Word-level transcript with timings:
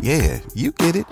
yeah, 0.00 0.40
you 0.54 0.72
get 0.72 0.96
it 0.96 1.04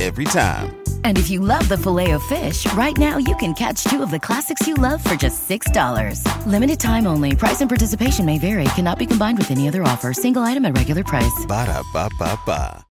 every 0.00 0.24
time. 0.24 0.76
And 1.04 1.18
if 1.18 1.30
you 1.30 1.40
love 1.40 1.68
the 1.68 1.78
filet 1.78 2.10
of 2.12 2.22
fish, 2.24 2.70
right 2.72 2.96
now 2.96 3.18
you 3.18 3.36
can 3.36 3.54
catch 3.54 3.84
two 3.84 4.02
of 4.02 4.10
the 4.10 4.18
classics 4.18 4.66
you 4.66 4.74
love 4.74 5.04
for 5.04 5.14
just 5.14 5.48
$6. 5.48 6.46
Limited 6.46 6.80
time 6.80 7.06
only. 7.06 7.36
Price 7.36 7.60
and 7.60 7.70
participation 7.70 8.26
may 8.26 8.38
vary. 8.38 8.64
Cannot 8.74 8.98
be 8.98 9.06
combined 9.06 9.38
with 9.38 9.50
any 9.50 9.68
other 9.68 9.82
offer. 9.84 10.12
Single 10.12 10.42
item 10.42 10.64
at 10.64 10.76
regular 10.76 11.04
price. 11.04 11.46
Ba 11.46 11.66
da 11.66 11.82
ba 11.92 12.10
ba 12.18 12.38
ba. 12.44 12.84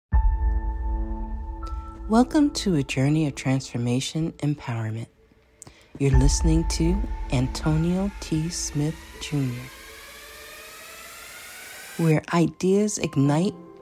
Welcome 2.09 2.51
to 2.51 2.75
a 2.75 2.83
journey 2.83 3.27
of 3.27 3.35
transformation 3.35 4.33
empowerment. 4.43 5.07
You're 5.99 6.19
listening 6.19 6.69
to 6.71 7.01
Antonio 7.33 8.11
T. 8.21 8.49
Smith 8.51 8.97
Jr., 9.21 9.39
where 12.03 12.23
ideas 12.35 12.99
ignite 12.99 13.55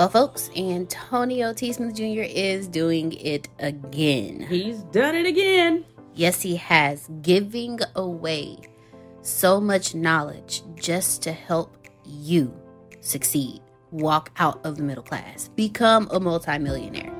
Well, 0.00 0.08
folks, 0.08 0.48
Antonio 0.56 1.52
T. 1.52 1.74
Smith 1.74 1.94
Jr. 1.94 2.22
is 2.22 2.66
doing 2.68 3.12
it 3.12 3.50
again. 3.58 4.40
He's 4.48 4.78
done 4.84 5.14
it 5.14 5.26
again. 5.26 5.84
Yes, 6.14 6.40
he 6.40 6.56
has. 6.56 7.06
Giving 7.20 7.80
away 7.96 8.56
so 9.20 9.60
much 9.60 9.94
knowledge 9.94 10.62
just 10.74 11.20
to 11.24 11.32
help 11.32 11.76
you 12.06 12.50
succeed, 13.02 13.60
walk 13.90 14.30
out 14.38 14.64
of 14.64 14.78
the 14.78 14.82
middle 14.82 15.02
class, 15.02 15.48
become 15.48 16.08
a 16.12 16.18
multimillionaire. 16.18 17.12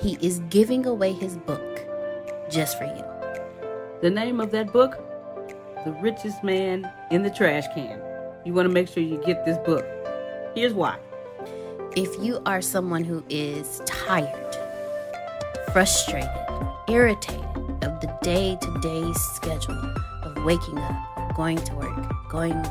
He 0.00 0.18
is 0.20 0.40
giving 0.50 0.86
away 0.86 1.12
his 1.12 1.36
book 1.36 1.86
just 2.50 2.76
for 2.78 2.84
you. 2.86 3.04
The 4.02 4.10
name 4.10 4.40
of 4.40 4.50
that 4.50 4.72
book? 4.72 4.96
The 5.84 5.92
Richest 6.02 6.42
Man 6.42 6.90
in 7.12 7.22
the 7.22 7.30
Trash 7.30 7.72
Can. 7.76 8.02
You 8.44 8.54
want 8.54 8.66
to 8.66 8.74
make 8.74 8.88
sure 8.88 9.04
you 9.04 9.22
get 9.24 9.44
this 9.46 9.58
book. 9.58 9.86
Here's 10.56 10.74
why. 10.74 10.98
If 11.96 12.22
you 12.22 12.42
are 12.44 12.60
someone 12.60 13.04
who 13.04 13.24
is 13.30 13.80
tired, 13.86 14.54
frustrated, 15.72 16.28
irritated 16.90 17.42
of 17.82 18.02
the 18.02 18.18
day 18.20 18.58
to 18.60 18.80
day 18.80 19.10
schedule 19.14 19.94
of 20.22 20.44
waking 20.44 20.76
up, 20.76 21.34
going 21.34 21.56
to 21.56 21.74
work, 21.74 22.12
going 22.28 22.62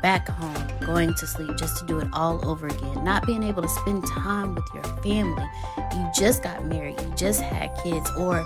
back 0.00 0.26
home, 0.30 0.86
going 0.86 1.12
to 1.12 1.26
sleep 1.26 1.58
just 1.58 1.76
to 1.80 1.84
do 1.84 1.98
it 1.98 2.08
all 2.14 2.42
over 2.48 2.68
again, 2.68 3.04
not 3.04 3.26
being 3.26 3.42
able 3.42 3.60
to 3.60 3.68
spend 3.68 4.06
time 4.06 4.54
with 4.54 4.64
your 4.72 4.84
family. 5.02 5.46
You 5.92 6.10
just 6.16 6.42
got 6.42 6.64
married, 6.64 6.98
you 7.02 7.12
just 7.16 7.42
had 7.42 7.76
kids, 7.84 8.10
or 8.16 8.42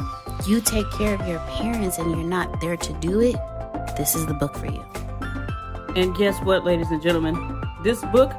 you 0.49 0.61
take 0.61 0.91
care 0.99 1.15
of 1.15 1.29
your 1.29 1.39
parents 1.51 1.99
and 1.99 2.11
you're 2.11 2.29
not 2.29 2.61
there 2.61 2.77
to 2.77 2.93
do 2.95 3.21
it, 3.21 3.37
this 3.97 4.17
is 4.17 4.27
the 4.27 4.35
book 4.35 4.57
for 4.57 4.67
you. 4.67 4.85
And 5.95 6.13
guess 6.17 6.37
what, 6.43 6.65
ladies 6.65 6.91
and 6.91 7.01
gentlemen? 7.01 7.63
This 7.85 8.01
book 8.07 8.33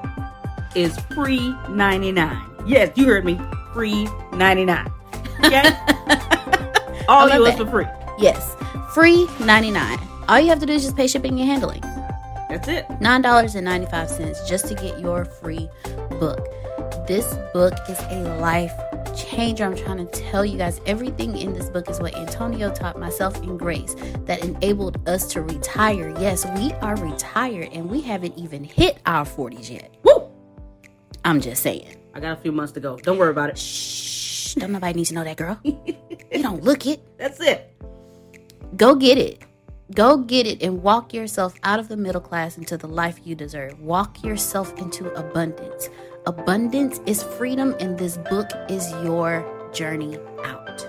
is 0.75 0.97
free 1.13 1.55
99. 1.69 2.41
Yes, 2.65 2.91
you 2.95 3.05
heard 3.05 3.25
me. 3.25 3.39
Free 3.73 4.07
99. 4.33 4.91
Okay? 5.43 5.63
all 7.07 7.29
yours 7.29 7.55
for 7.55 7.65
free. 7.65 7.85
Yes, 8.17 8.55
free 8.93 9.27
99. 9.41 9.99
All 10.27 10.39
you 10.39 10.49
have 10.49 10.59
to 10.59 10.65
do 10.65 10.73
is 10.73 10.83
just 10.83 10.95
pay 10.95 11.07
shipping 11.07 11.39
and 11.39 11.49
handling. 11.49 11.81
That's 12.49 12.67
it. 12.67 12.87
$9.95 12.87 14.47
just 14.47 14.67
to 14.67 14.75
get 14.75 14.99
your 14.99 15.25
free 15.25 15.69
book. 16.19 16.47
This 17.07 17.35
book 17.53 17.73
is 17.89 17.99
a 18.09 18.37
life 18.39 18.73
changer. 19.15 19.65
I'm 19.65 19.75
trying 19.75 19.97
to 19.97 20.05
tell 20.05 20.45
you 20.45 20.57
guys 20.57 20.81
everything 20.85 21.37
in 21.37 21.53
this 21.53 21.69
book 21.69 21.89
is 21.89 21.99
what 21.99 22.15
Antonio 22.15 22.73
taught 22.73 22.99
myself 22.99 23.37
and 23.37 23.59
Grace 23.59 23.95
that 24.25 24.43
enabled 24.43 25.07
us 25.07 25.27
to 25.33 25.41
retire. 25.41 26.09
Yes, 26.19 26.45
we 26.57 26.71
are 26.73 26.95
retired 26.95 27.69
and 27.73 27.89
we 27.89 28.01
haven't 28.01 28.37
even 28.37 28.63
hit 28.63 28.97
our 29.05 29.25
40s 29.25 29.69
yet. 29.69 29.94
Woo! 31.25 31.31
I'm 31.31 31.41
just 31.41 31.63
saying. 31.63 31.95
I 32.13 32.19
got 32.19 32.37
a 32.37 32.41
few 32.41 32.51
months 32.51 32.73
to 32.73 32.79
go. 32.79 32.97
Don't 32.97 33.17
worry 33.17 33.31
about 33.31 33.49
it. 33.49 33.57
Shh. 33.57 34.55
Don't 34.55 34.71
nobody 34.71 34.93
need 34.93 35.05
to 35.05 35.13
know 35.15 35.23
that, 35.23 35.37
girl. 35.37 35.59
you 35.63 36.41
don't 36.41 36.63
look 36.63 36.85
it. 36.85 37.01
That's 37.17 37.39
it. 37.41 37.73
Go 38.77 38.95
get 38.95 39.17
it. 39.17 39.41
Go 39.93 40.17
get 40.17 40.47
it 40.47 40.63
and 40.63 40.81
walk 40.81 41.13
yourself 41.13 41.55
out 41.63 41.79
of 41.79 41.89
the 41.89 41.97
middle 41.97 42.21
class 42.21 42.57
into 42.57 42.77
the 42.77 42.87
life 42.87 43.19
you 43.23 43.35
deserve. 43.35 43.79
Walk 43.79 44.23
yourself 44.23 44.73
into 44.79 45.11
abundance. 45.13 45.89
Abundance 46.25 47.01
is 47.05 47.21
freedom, 47.21 47.75
and 47.79 47.97
this 47.97 48.17
book 48.17 48.49
is 48.69 48.89
your 49.03 49.45
journey 49.73 50.17
out. 50.43 50.87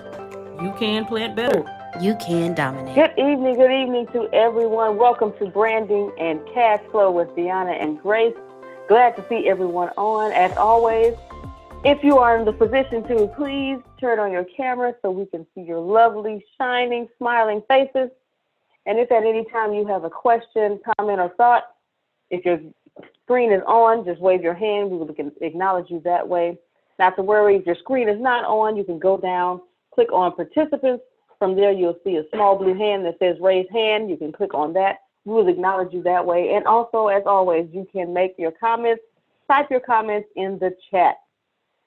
You 0.61 0.73
can 0.79 1.05
plant 1.05 1.35
better. 1.35 1.65
You 2.01 2.15
can 2.15 2.55
dominate. 2.55 2.95
Good 2.95 3.11
evening, 3.17 3.55
good 3.55 3.71
evening 3.71 4.07
to 4.13 4.29
everyone. 4.33 4.97
Welcome 4.97 5.33
to 5.39 5.47
Branding 5.47 6.11
and 6.19 6.39
Cash 6.53 6.81
Flow 6.91 7.11
with 7.11 7.29
Deanna 7.29 7.81
and 7.81 7.99
Grace. 8.01 8.33
Glad 8.87 9.17
to 9.17 9.25
see 9.27 9.49
everyone 9.49 9.89
on. 9.97 10.31
As 10.31 10.55
always, 10.55 11.13
if 11.83 12.01
you 12.03 12.19
are 12.19 12.37
in 12.37 12.45
the 12.45 12.53
position 12.53 13.03
to, 13.09 13.27
please 13.35 13.79
turn 13.99 14.17
on 14.17 14.31
your 14.31 14.45
camera 14.45 14.95
so 15.01 15.11
we 15.11 15.25
can 15.25 15.45
see 15.53 15.61
your 15.61 15.79
lovely, 15.79 16.43
shining, 16.57 17.09
smiling 17.17 17.61
faces. 17.67 18.09
And 18.85 18.97
if 18.97 19.11
at 19.11 19.23
any 19.23 19.43
time 19.51 19.73
you 19.73 19.85
have 19.87 20.05
a 20.05 20.09
question, 20.09 20.79
comment, 20.97 21.19
or 21.19 21.29
thought, 21.35 21.63
if 22.29 22.45
your 22.45 22.59
screen 23.23 23.51
is 23.51 23.61
on, 23.67 24.05
just 24.05 24.21
wave 24.21 24.41
your 24.41 24.53
hand. 24.53 24.89
We 24.89 24.97
will 24.97 25.13
acknowledge 25.41 25.89
you 25.89 26.01
that 26.05 26.25
way. 26.25 26.57
Not 26.97 27.17
to 27.17 27.23
worry, 27.23 27.57
if 27.57 27.65
your 27.65 27.75
screen 27.75 28.07
is 28.07 28.21
not 28.21 28.45
on, 28.45 28.77
you 28.77 28.85
can 28.85 28.99
go 28.99 29.17
down, 29.17 29.59
click 29.93 30.13
on 30.13 30.33
participants. 30.33 31.03
From 31.39 31.55
there, 31.55 31.73
you'll 31.73 31.99
see 32.05 32.15
a 32.15 32.23
small 32.33 32.57
blue 32.57 32.73
hand 32.73 33.05
that 33.05 33.19
says 33.19 33.35
raise 33.41 33.67
hand. 33.69 34.09
You 34.09 34.15
can 34.15 34.31
click 34.31 34.53
on 34.53 34.71
that. 34.73 34.99
We 35.27 35.33
will 35.33 35.49
acknowledge 35.49 35.93
you 35.93 36.01
that 36.03 36.25
way. 36.25 36.53
And 36.53 36.65
also, 36.65 37.07
as 37.07 37.23
always, 37.25 37.67
you 37.73 37.85
can 37.91 38.13
make 38.13 38.35
your 38.37 38.51
comments, 38.51 39.03
type 39.51 39.69
your 39.69 39.81
comments 39.81 40.29
in 40.37 40.57
the 40.57 40.73
chat. 40.89 41.17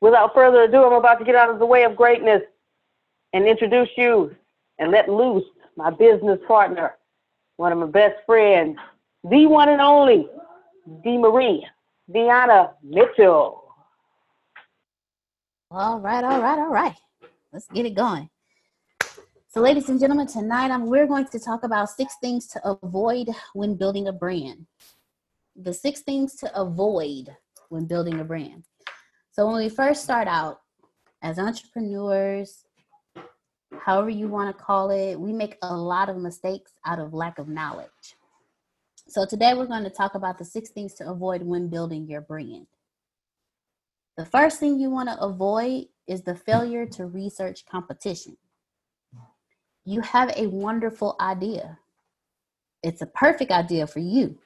Without 0.02 0.34
further 0.34 0.64
ado, 0.64 0.84
I'm 0.84 0.92
about 0.92 1.18
to 1.20 1.24
get 1.24 1.34
out 1.34 1.48
of 1.48 1.58
the 1.58 1.64
way 1.64 1.84
of 1.84 1.96
greatness 1.96 2.42
and 3.32 3.46
introduce 3.46 3.88
you 3.96 4.36
and 4.78 4.90
let 4.92 5.08
loose 5.08 5.44
my 5.74 5.88
business 5.88 6.38
partner, 6.46 6.96
one 7.56 7.72
of 7.72 7.78
my 7.78 7.86
best 7.86 8.16
friends, 8.26 8.76
the 9.24 9.46
one 9.46 9.70
and 9.70 9.80
only, 9.80 10.28
D. 11.02 11.16
Marie, 11.16 11.66
Deanna 12.14 12.72
Mitchell. 12.82 13.64
All 15.70 15.98
right, 15.98 16.22
all 16.22 16.42
right, 16.42 16.58
all 16.58 16.70
right. 16.70 16.96
Let's 17.54 17.68
get 17.68 17.86
it 17.86 17.94
going. 17.94 18.28
So, 19.52 19.60
ladies 19.60 19.88
and 19.88 19.98
gentlemen, 19.98 20.28
tonight 20.28 20.70
I'm, 20.70 20.86
we're 20.86 21.08
going 21.08 21.26
to 21.26 21.40
talk 21.40 21.64
about 21.64 21.90
six 21.90 22.14
things 22.20 22.46
to 22.46 22.68
avoid 22.68 23.30
when 23.52 23.74
building 23.74 24.06
a 24.06 24.12
brand. 24.12 24.64
The 25.56 25.74
six 25.74 26.02
things 26.02 26.36
to 26.36 26.56
avoid 26.56 27.36
when 27.68 27.86
building 27.86 28.20
a 28.20 28.24
brand. 28.24 28.62
So, 29.32 29.48
when 29.48 29.56
we 29.56 29.68
first 29.68 30.04
start 30.04 30.28
out 30.28 30.60
as 31.20 31.40
entrepreneurs, 31.40 32.62
however 33.76 34.08
you 34.08 34.28
want 34.28 34.56
to 34.56 34.64
call 34.64 34.92
it, 34.92 35.18
we 35.18 35.32
make 35.32 35.56
a 35.62 35.76
lot 35.76 36.08
of 36.08 36.16
mistakes 36.16 36.74
out 36.86 37.00
of 37.00 37.12
lack 37.12 37.40
of 37.40 37.48
knowledge. 37.48 38.14
So, 39.08 39.26
today 39.26 39.54
we're 39.54 39.66
going 39.66 39.82
to 39.82 39.90
talk 39.90 40.14
about 40.14 40.38
the 40.38 40.44
six 40.44 40.70
things 40.70 40.94
to 40.94 41.10
avoid 41.10 41.42
when 41.42 41.66
building 41.66 42.06
your 42.06 42.20
brand. 42.20 42.68
The 44.16 44.26
first 44.26 44.60
thing 44.60 44.78
you 44.78 44.90
want 44.90 45.08
to 45.08 45.20
avoid 45.20 45.86
is 46.06 46.22
the 46.22 46.36
failure 46.36 46.86
to 46.86 47.06
research 47.06 47.66
competition. 47.66 48.36
You 49.84 50.00
have 50.02 50.32
a 50.36 50.46
wonderful 50.46 51.16
idea, 51.20 51.78
it's 52.82 53.02
a 53.02 53.06
perfect 53.06 53.50
idea 53.50 53.86
for 53.86 54.00
you. 54.00 54.38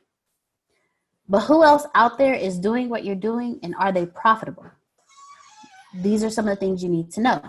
But 1.29 1.41
who 1.41 1.65
else 1.65 1.87
out 1.95 2.19
there 2.19 2.35
is 2.35 2.59
doing 2.59 2.89
what 2.89 3.05
you're 3.05 3.15
doing 3.15 3.59
and 3.63 3.75
are 3.77 3.93
they 3.93 4.07
profitable? 4.07 4.67
These 5.95 6.23
are 6.23 6.31
some 6.31 6.47
of 6.47 6.55
the 6.55 6.61
things 6.61 6.83
you 6.83 6.91
need 6.91 7.11
to 7.13 7.21
know 7.21 7.43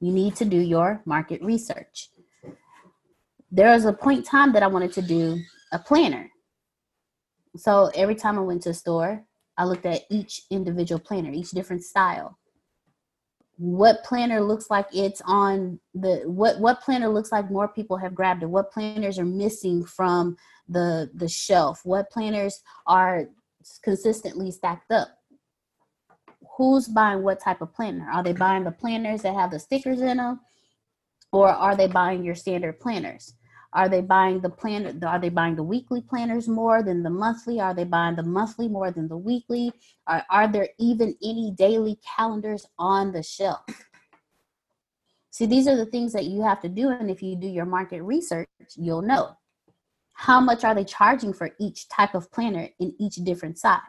you 0.00 0.12
need 0.12 0.36
to 0.36 0.44
do 0.44 0.58
your 0.58 1.02
market 1.04 1.42
research. 1.42 2.10
There 3.50 3.70
was 3.70 3.84
a 3.84 3.92
point 3.92 4.18
in 4.18 4.24
time 4.24 4.52
that 4.52 4.62
I 4.62 4.68
wanted 4.68 4.92
to 4.94 5.02
do 5.02 5.40
a 5.72 5.78
planner. 5.78 6.30
So 7.56 7.90
every 7.94 8.14
time 8.14 8.38
I 8.38 8.42
went 8.42 8.62
to 8.62 8.70
a 8.70 8.74
store, 8.74 9.24
I 9.56 9.64
looked 9.64 9.86
at 9.86 10.02
each 10.10 10.42
individual 10.50 11.00
planner, 11.00 11.32
each 11.32 11.50
different 11.50 11.82
style. 11.82 12.38
What 13.58 14.04
planner 14.04 14.40
looks 14.40 14.70
like 14.70 14.86
it's 14.92 15.20
on 15.24 15.80
the 15.92 16.22
what 16.26 16.60
what 16.60 16.80
planner 16.80 17.08
looks 17.08 17.32
like 17.32 17.50
more 17.50 17.68
people 17.68 17.96
have 17.96 18.14
grabbed 18.14 18.42
it. 18.42 18.46
What 18.46 18.70
planners 18.70 19.18
are 19.18 19.24
missing 19.24 19.84
from 19.84 20.36
the 20.68 21.10
the 21.14 21.28
shelf? 21.28 21.80
What 21.84 22.10
planners 22.10 22.62
are 22.86 23.24
consistently 23.82 24.52
stacked 24.52 24.92
up? 24.92 25.18
who's 26.58 26.88
buying 26.88 27.22
what 27.22 27.40
type 27.40 27.62
of 27.62 27.72
planner? 27.72 28.10
Are 28.10 28.22
they 28.22 28.32
buying 28.32 28.64
the 28.64 28.72
planners 28.72 29.22
that 29.22 29.34
have 29.34 29.52
the 29.52 29.60
stickers 29.60 30.00
in 30.00 30.16
them? 30.16 30.40
Or 31.32 31.48
are 31.48 31.76
they 31.76 31.86
buying 31.86 32.24
your 32.24 32.34
standard 32.34 32.80
planners? 32.80 33.34
Are 33.72 33.88
they 33.88 34.00
buying 34.00 34.40
the 34.40 34.48
planner? 34.48 34.94
Are 35.06 35.18
they 35.18 35.28
buying 35.28 35.56
the 35.56 35.62
weekly 35.62 36.00
planners 36.00 36.48
more 36.48 36.82
than 36.82 37.02
the 37.02 37.10
monthly? 37.10 37.60
Are 37.60 37.74
they 37.74 37.84
buying 37.84 38.16
the 38.16 38.22
monthly 38.22 38.68
more 38.68 38.90
than 38.90 39.08
the 39.08 39.16
weekly? 39.16 39.72
Are, 40.06 40.24
are 40.30 40.48
there 40.48 40.68
even 40.78 41.14
any 41.22 41.52
daily 41.56 41.98
calendars 42.16 42.66
on 42.78 43.12
the 43.12 43.22
shelf? 43.22 43.60
See, 45.30 45.46
these 45.46 45.68
are 45.68 45.76
the 45.76 45.86
things 45.86 46.12
that 46.14 46.24
you 46.24 46.42
have 46.42 46.60
to 46.62 46.68
do. 46.68 46.88
And 46.88 47.10
if 47.10 47.22
you 47.22 47.36
do 47.36 47.46
your 47.46 47.66
market 47.66 48.02
research, 48.02 48.48
you'll 48.74 49.02
know 49.02 49.36
how 50.14 50.40
much 50.40 50.64
are 50.64 50.74
they 50.74 50.84
charging 50.84 51.32
for 51.32 51.50
each 51.60 51.88
type 51.88 52.14
of 52.14 52.32
planner 52.32 52.68
in 52.80 52.94
each 52.98 53.16
different 53.16 53.58
size 53.58 53.80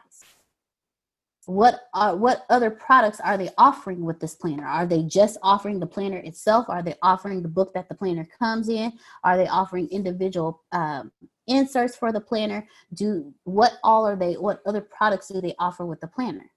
what 1.46 1.82
are 1.94 2.16
what 2.16 2.44
other 2.50 2.70
products 2.70 3.18
are 3.20 3.38
they 3.38 3.50
offering 3.56 4.04
with 4.04 4.20
this 4.20 4.34
planner? 4.34 4.66
Are 4.66 4.86
they 4.86 5.02
just 5.02 5.38
offering 5.42 5.80
the 5.80 5.86
planner 5.86 6.18
itself? 6.18 6.68
Are 6.68 6.82
they 6.82 6.94
offering 7.02 7.42
the 7.42 7.48
book 7.48 7.72
that 7.74 7.88
the 7.88 7.94
planner 7.94 8.28
comes 8.38 8.68
in? 8.68 8.92
Are 9.24 9.36
they 9.36 9.48
offering 9.48 9.88
individual 9.88 10.62
um, 10.72 11.10
inserts 11.46 11.96
for 11.96 12.12
the 12.12 12.20
planner? 12.20 12.66
Do 12.92 13.32
what 13.44 13.72
all 13.82 14.06
are 14.06 14.16
they 14.16 14.34
what 14.34 14.60
other 14.66 14.82
products 14.82 15.28
do 15.28 15.40
they 15.40 15.54
offer 15.58 15.86
with 15.86 16.00
the 16.00 16.08
planner? 16.08 16.50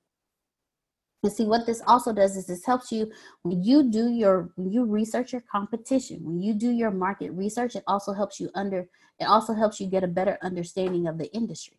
And 1.23 1.31
see 1.31 1.45
what 1.45 1.65
this 1.65 1.81
also 1.87 2.11
does 2.11 2.35
is 2.35 2.47
this 2.47 2.65
helps 2.65 2.91
you 2.91 3.09
when 3.43 3.63
you 3.63 3.89
do 3.89 4.09
your 4.09 4.51
when 4.57 4.73
you 4.73 4.83
research 4.83 5.31
your 5.31 5.43
competition 5.49 6.19
when 6.21 6.41
you 6.41 6.53
do 6.53 6.69
your 6.69 6.91
market 6.91 7.31
research 7.31 7.77
it 7.77 7.83
also 7.87 8.11
helps 8.11 8.41
you 8.41 8.49
under 8.55 8.89
it 9.19 9.23
also 9.23 9.53
helps 9.53 9.79
you 9.79 9.87
get 9.87 10.03
a 10.03 10.07
better 10.07 10.37
understanding 10.41 11.07
of 11.07 11.17
the 11.17 11.33
industry 11.33 11.77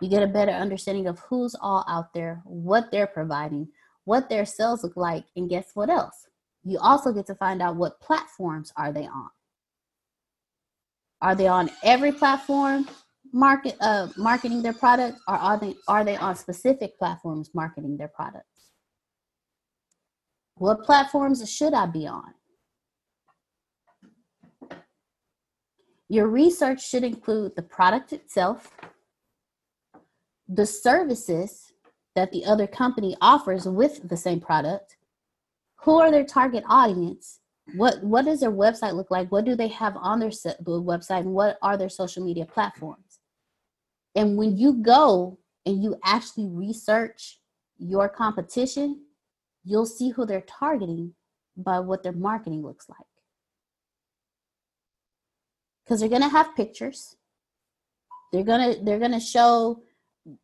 you 0.00 0.08
get 0.08 0.22
a 0.22 0.28
better 0.28 0.52
understanding 0.52 1.06
of 1.06 1.18
who's 1.20 1.56
all 1.60 1.84
out 1.88 2.12
there, 2.14 2.42
what 2.44 2.90
they're 2.90 3.06
providing, 3.06 3.68
what 4.04 4.28
their 4.28 4.44
sales 4.44 4.84
look 4.84 4.96
like, 4.96 5.24
and 5.36 5.50
guess 5.50 5.70
what 5.74 5.90
else? 5.90 6.26
You 6.64 6.78
also 6.78 7.12
get 7.12 7.26
to 7.26 7.34
find 7.34 7.60
out 7.62 7.76
what 7.76 8.00
platforms 8.00 8.72
are 8.76 8.92
they 8.92 9.06
on. 9.06 9.30
Are 11.20 11.34
they 11.34 11.48
on 11.48 11.70
every 11.82 12.12
platform 12.12 12.88
market 13.32 13.76
uh, 13.80 14.08
marketing 14.16 14.62
their 14.62 14.72
product, 14.72 15.18
or 15.26 15.34
are 15.34 15.58
they 15.58 15.74
are 15.88 16.04
they 16.04 16.16
on 16.16 16.36
specific 16.36 16.98
platforms 16.98 17.50
marketing 17.54 17.96
their 17.96 18.08
products? 18.08 18.70
What 20.54 20.84
platforms 20.84 21.48
should 21.50 21.74
I 21.74 21.86
be 21.86 22.06
on? 22.06 22.34
Your 26.08 26.28
research 26.28 26.88
should 26.88 27.04
include 27.04 27.54
the 27.54 27.62
product 27.62 28.12
itself, 28.12 28.72
the 30.48 30.66
services 30.66 31.72
that 32.14 32.32
the 32.32 32.44
other 32.44 32.66
company 32.66 33.16
offers 33.20 33.66
with 33.66 34.08
the 34.08 34.16
same 34.16 34.40
product, 34.40 34.96
who 35.80 35.98
are 35.98 36.10
their 36.10 36.24
target 36.24 36.64
audience, 36.68 37.40
what 37.76 38.02
what 38.02 38.24
does 38.24 38.40
their 38.40 38.50
website 38.50 38.94
look 38.94 39.10
like? 39.10 39.30
What 39.30 39.44
do 39.44 39.54
they 39.54 39.68
have 39.68 39.96
on 39.96 40.20
their 40.20 40.30
website? 40.30 41.20
And 41.20 41.34
what 41.34 41.58
are 41.62 41.76
their 41.76 41.90
social 41.90 42.24
media 42.24 42.46
platforms? 42.46 43.20
And 44.14 44.36
when 44.36 44.56
you 44.56 44.74
go 44.74 45.38
and 45.66 45.82
you 45.82 45.96
actually 46.04 46.48
research 46.48 47.38
your 47.78 48.08
competition 48.08 49.02
you'll 49.68 49.86
see 49.86 50.10
who 50.10 50.24
they're 50.24 50.40
targeting 50.42 51.12
by 51.56 51.78
what 51.78 52.02
their 52.02 52.12
marketing 52.12 52.62
looks 52.62 52.88
like. 52.88 52.98
Because 55.84 56.00
they're 56.00 56.08
going 56.08 56.22
to 56.22 56.28
have 56.28 56.56
pictures. 56.56 57.16
They're 58.32 58.44
going 58.44 58.74
to 58.74 58.84
they're 58.84 58.98
going 58.98 59.12
to 59.12 59.20
show 59.20 59.82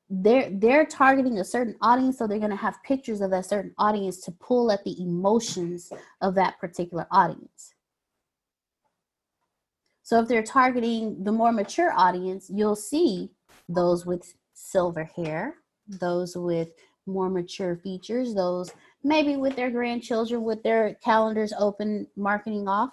they're 0.09 0.51
they're 0.51 0.87
targeting 0.87 1.39
a 1.39 1.45
certain 1.45 1.77
audience 1.81 2.19
so 2.19 2.27
they're 2.27 2.39
going 2.39 2.51
to 2.51 2.57
have 2.57 2.83
pictures 2.85 3.21
of 3.21 3.31
that 3.31 3.47
certain 3.47 3.75
audience 3.79 4.19
to 4.21 4.31
pull 4.33 4.71
at 4.71 4.85
the 4.85 5.01
emotions 5.03 5.93
of 6.21 6.35
that 6.35 6.59
particular 6.59 7.07
audience. 7.11 7.75
So 10.03 10.21
if 10.21 10.29
they're 10.29 10.43
targeting 10.43 11.25
the 11.25 11.33
more 11.33 11.53
mature 11.53 11.93
audience 11.93 12.51
you'll 12.53 12.77
see 12.77 13.31
those 13.69 14.05
with 14.07 14.35
silver 14.53 15.05
hair 15.05 15.57
those 15.87 16.37
with 16.37 16.71
more 17.07 17.29
mature 17.29 17.77
features 17.77 18.35
those 18.35 18.73
maybe 19.03 19.37
with 19.37 19.57
their 19.57 19.71
grandchildren 19.71 20.43
with 20.43 20.63
their 20.63 20.95
calendars 21.03 21.53
open 21.59 22.07
marketing 22.17 22.69
off 22.69 22.91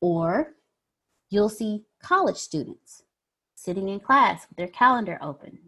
or 0.00 0.54
you'll 1.30 1.48
see 1.48 1.84
college 2.02 2.36
students 2.36 3.02
sitting 3.54 3.88
in 3.88 3.98
class 3.98 4.46
with 4.48 4.56
their 4.56 4.68
calendar 4.68 5.18
open 5.20 5.58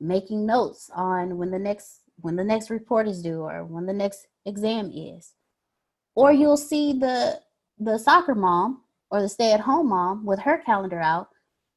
making 0.00 0.46
notes 0.46 0.90
on 0.94 1.38
when 1.38 1.50
the 1.50 1.58
next 1.58 2.02
when 2.20 2.36
the 2.36 2.44
next 2.44 2.70
report 2.70 3.06
is 3.06 3.22
due 3.22 3.40
or 3.40 3.64
when 3.64 3.86
the 3.86 3.92
next 3.92 4.26
exam 4.44 4.90
is. 4.94 5.34
Or 6.14 6.32
you'll 6.32 6.56
see 6.56 6.92
the 6.92 7.40
the 7.78 7.98
soccer 7.98 8.34
mom 8.34 8.82
or 9.10 9.20
the 9.20 9.28
stay-at-home 9.28 9.88
mom 9.88 10.24
with 10.24 10.40
her 10.40 10.58
calendar 10.58 11.00
out 11.00 11.28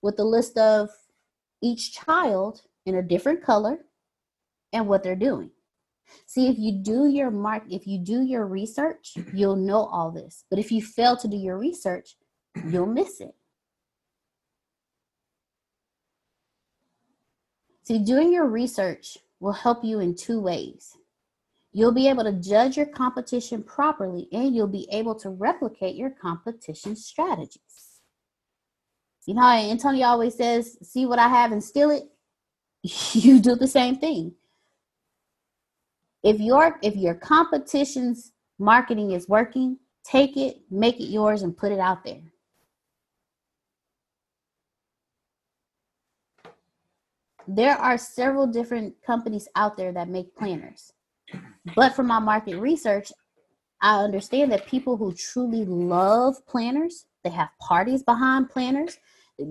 with 0.02 0.16
the 0.16 0.24
list 0.24 0.58
of 0.58 0.90
each 1.62 1.94
child 1.94 2.62
in 2.86 2.96
a 2.96 3.04
different 3.04 3.44
color 3.44 3.80
and 4.72 4.88
what 4.88 5.04
they're 5.04 5.16
doing. 5.16 5.52
See 6.26 6.48
if 6.48 6.58
you 6.58 6.72
do 6.82 7.08
your 7.08 7.32
mark 7.32 7.64
if 7.70 7.86
you 7.86 8.00
do 8.00 8.22
your 8.22 8.46
research 8.46 9.14
you'll 9.34 9.56
know 9.56 9.86
all 9.86 10.12
this. 10.12 10.46
But 10.50 10.60
if 10.60 10.72
you 10.72 10.82
fail 10.82 11.18
to 11.18 11.28
do 11.28 11.38
your 11.38 11.58
research 11.58 12.16
you'll 12.68 12.88
miss 12.88 13.22
it 13.22 13.36
See, 17.90 17.98
doing 17.98 18.32
your 18.32 18.46
research 18.46 19.18
will 19.40 19.52
help 19.52 19.84
you 19.84 20.00
in 20.00 20.14
two 20.14 20.40
ways. 20.40 20.96
You'll 21.74 21.92
be 21.92 22.08
able 22.08 22.24
to 22.24 22.34
judge 22.34 22.78
your 22.78 22.86
competition 22.86 23.64
properly 23.64 24.28
and 24.32 24.56
you'll 24.56 24.68
be 24.68 24.88
able 24.92 25.16
to 25.16 25.32
replicate 25.32 25.96
your 25.96 26.12
competition 26.12 26.96
strategies. 26.96 28.02
You 29.26 29.34
know 29.34 29.42
Antonio 29.42 30.06
always 30.06 30.36
says, 30.36 30.78
see 30.84 31.08
what 31.08 31.18
I 31.18 31.30
have 31.30 31.52
and 31.52 31.64
steal 31.64 31.90
it? 31.90 32.04
You 33.14 33.40
do 33.40 33.56
the 33.56 33.68
same 33.68 33.96
thing. 33.98 34.36
If 36.22 36.40
your 36.40 36.78
if 36.84 36.96
your 36.96 37.16
competition's 37.16 38.34
marketing 38.60 39.14
is 39.14 39.28
working, 39.28 39.80
take 40.04 40.38
it, 40.38 40.62
make 40.70 41.00
it 41.00 41.10
yours, 41.10 41.42
and 41.42 41.58
put 41.58 41.72
it 41.72 41.80
out 41.80 42.04
there. 42.04 42.22
There 47.52 47.76
are 47.78 47.98
several 47.98 48.46
different 48.46 48.94
companies 49.04 49.48
out 49.56 49.76
there 49.76 49.92
that 49.92 50.08
make 50.08 50.36
planners. 50.36 50.94
But 51.76 51.96
from 51.96 52.06
my 52.06 52.20
market 52.20 52.58
research, 52.60 53.12
I 53.82 54.04
understand 54.04 54.52
that 54.52 54.68
people 54.68 54.98
who 54.98 55.14
truly 55.14 55.66
love 55.66 56.36
planners, 56.46 57.06
they 57.24 57.32
have 57.32 57.50
parties 57.60 58.04
behind 58.04 58.50
planners. 58.50 58.98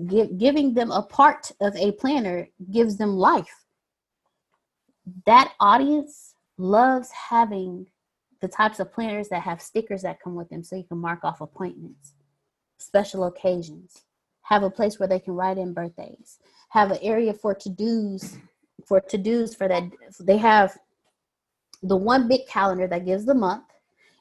Give, 0.07 0.37
giving 0.37 0.73
them 0.73 0.91
a 0.91 1.01
part 1.01 1.51
of 1.59 1.75
a 1.75 1.91
planner 1.93 2.47
gives 2.71 2.95
them 2.95 3.17
life. 3.17 3.65
That 5.25 5.51
audience 5.59 6.35
loves 6.57 7.09
having 7.11 7.87
the 8.39 8.47
types 8.47 8.79
of 8.79 8.93
planners 8.93 9.27
that 9.29 9.41
have 9.41 9.61
stickers 9.61 10.03
that 10.03 10.21
come 10.21 10.35
with 10.35 10.47
them 10.49 10.63
so 10.63 10.77
you 10.77 10.85
can 10.85 10.99
mark 10.99 11.23
off 11.23 11.41
appointments, 11.41 12.13
special 12.77 13.25
occasions, 13.25 14.05
have 14.49 14.63
a 14.63 14.69
place 14.69 14.99
where 14.99 15.07
they 15.07 15.19
can 15.19 15.35
write 15.35 15.59
in 15.59 15.73
birthdays, 15.73 16.39
have 16.69 16.89
an 16.89 16.97
area 17.03 17.31
for 17.31 17.53
to 17.53 17.69
dos 17.69 18.35
for 18.85 18.99
to 18.99 19.17
dos 19.17 19.53
for 19.53 19.67
that. 19.67 19.83
They 20.19 20.37
have 20.37 20.75
the 21.83 21.95
one 21.95 22.27
big 22.27 22.47
calendar 22.47 22.87
that 22.87 23.05
gives 23.05 23.25
the 23.25 23.35
month, 23.35 23.65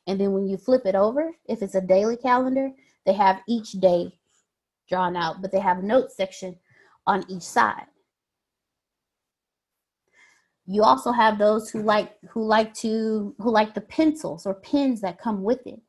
and 0.07 0.21
then 0.21 0.33
when 0.33 0.47
you 0.47 0.59
flip 0.59 0.83
it 0.85 0.95
over, 0.95 1.33
if 1.47 1.63
it's 1.63 1.75
a 1.75 1.81
daily 1.81 2.19
calendar, 2.19 2.71
they 3.07 3.15
have 3.15 3.41
each 3.49 3.73
day 3.73 4.19
drawn 4.87 5.17
out, 5.17 5.41
but 5.41 5.51
they 5.51 5.61
have 5.61 5.83
notes 5.83 6.15
section 6.15 6.57
on 7.07 7.25
each 7.31 7.43
side. 7.43 7.87
You 10.67 10.83
also 10.83 11.11
have 11.11 11.39
those 11.39 11.71
who 11.71 11.81
like 11.81 12.17
who 12.29 12.45
like 12.45 12.75
to 12.75 13.35
who 13.39 13.51
like 13.51 13.73
the 13.73 13.81
pencils 13.81 14.45
or 14.45 14.53
pens 14.53 15.01
that 15.01 15.19
come 15.19 15.43
with 15.43 15.67
it. 15.67 15.81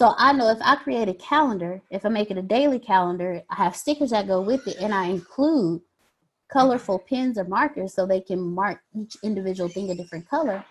So 0.00 0.14
I 0.16 0.32
know 0.32 0.48
if 0.48 0.56
I 0.62 0.76
create 0.76 1.10
a 1.10 1.12
calendar, 1.12 1.82
if 1.90 2.06
I 2.06 2.08
make 2.08 2.30
it 2.30 2.38
a 2.38 2.42
daily 2.42 2.78
calendar, 2.78 3.42
I 3.50 3.56
have 3.56 3.76
stickers 3.76 4.12
that 4.12 4.26
go 4.26 4.40
with 4.40 4.66
it, 4.66 4.78
and 4.80 4.94
I 4.94 5.08
include 5.08 5.82
colorful 6.50 7.00
pens 7.00 7.36
or 7.36 7.44
markers 7.44 7.92
so 7.92 8.06
they 8.06 8.22
can 8.22 8.40
mark 8.40 8.80
each 8.98 9.18
individual 9.22 9.68
thing 9.68 9.90
a 9.90 9.94
different 9.94 10.26
color. 10.26 10.64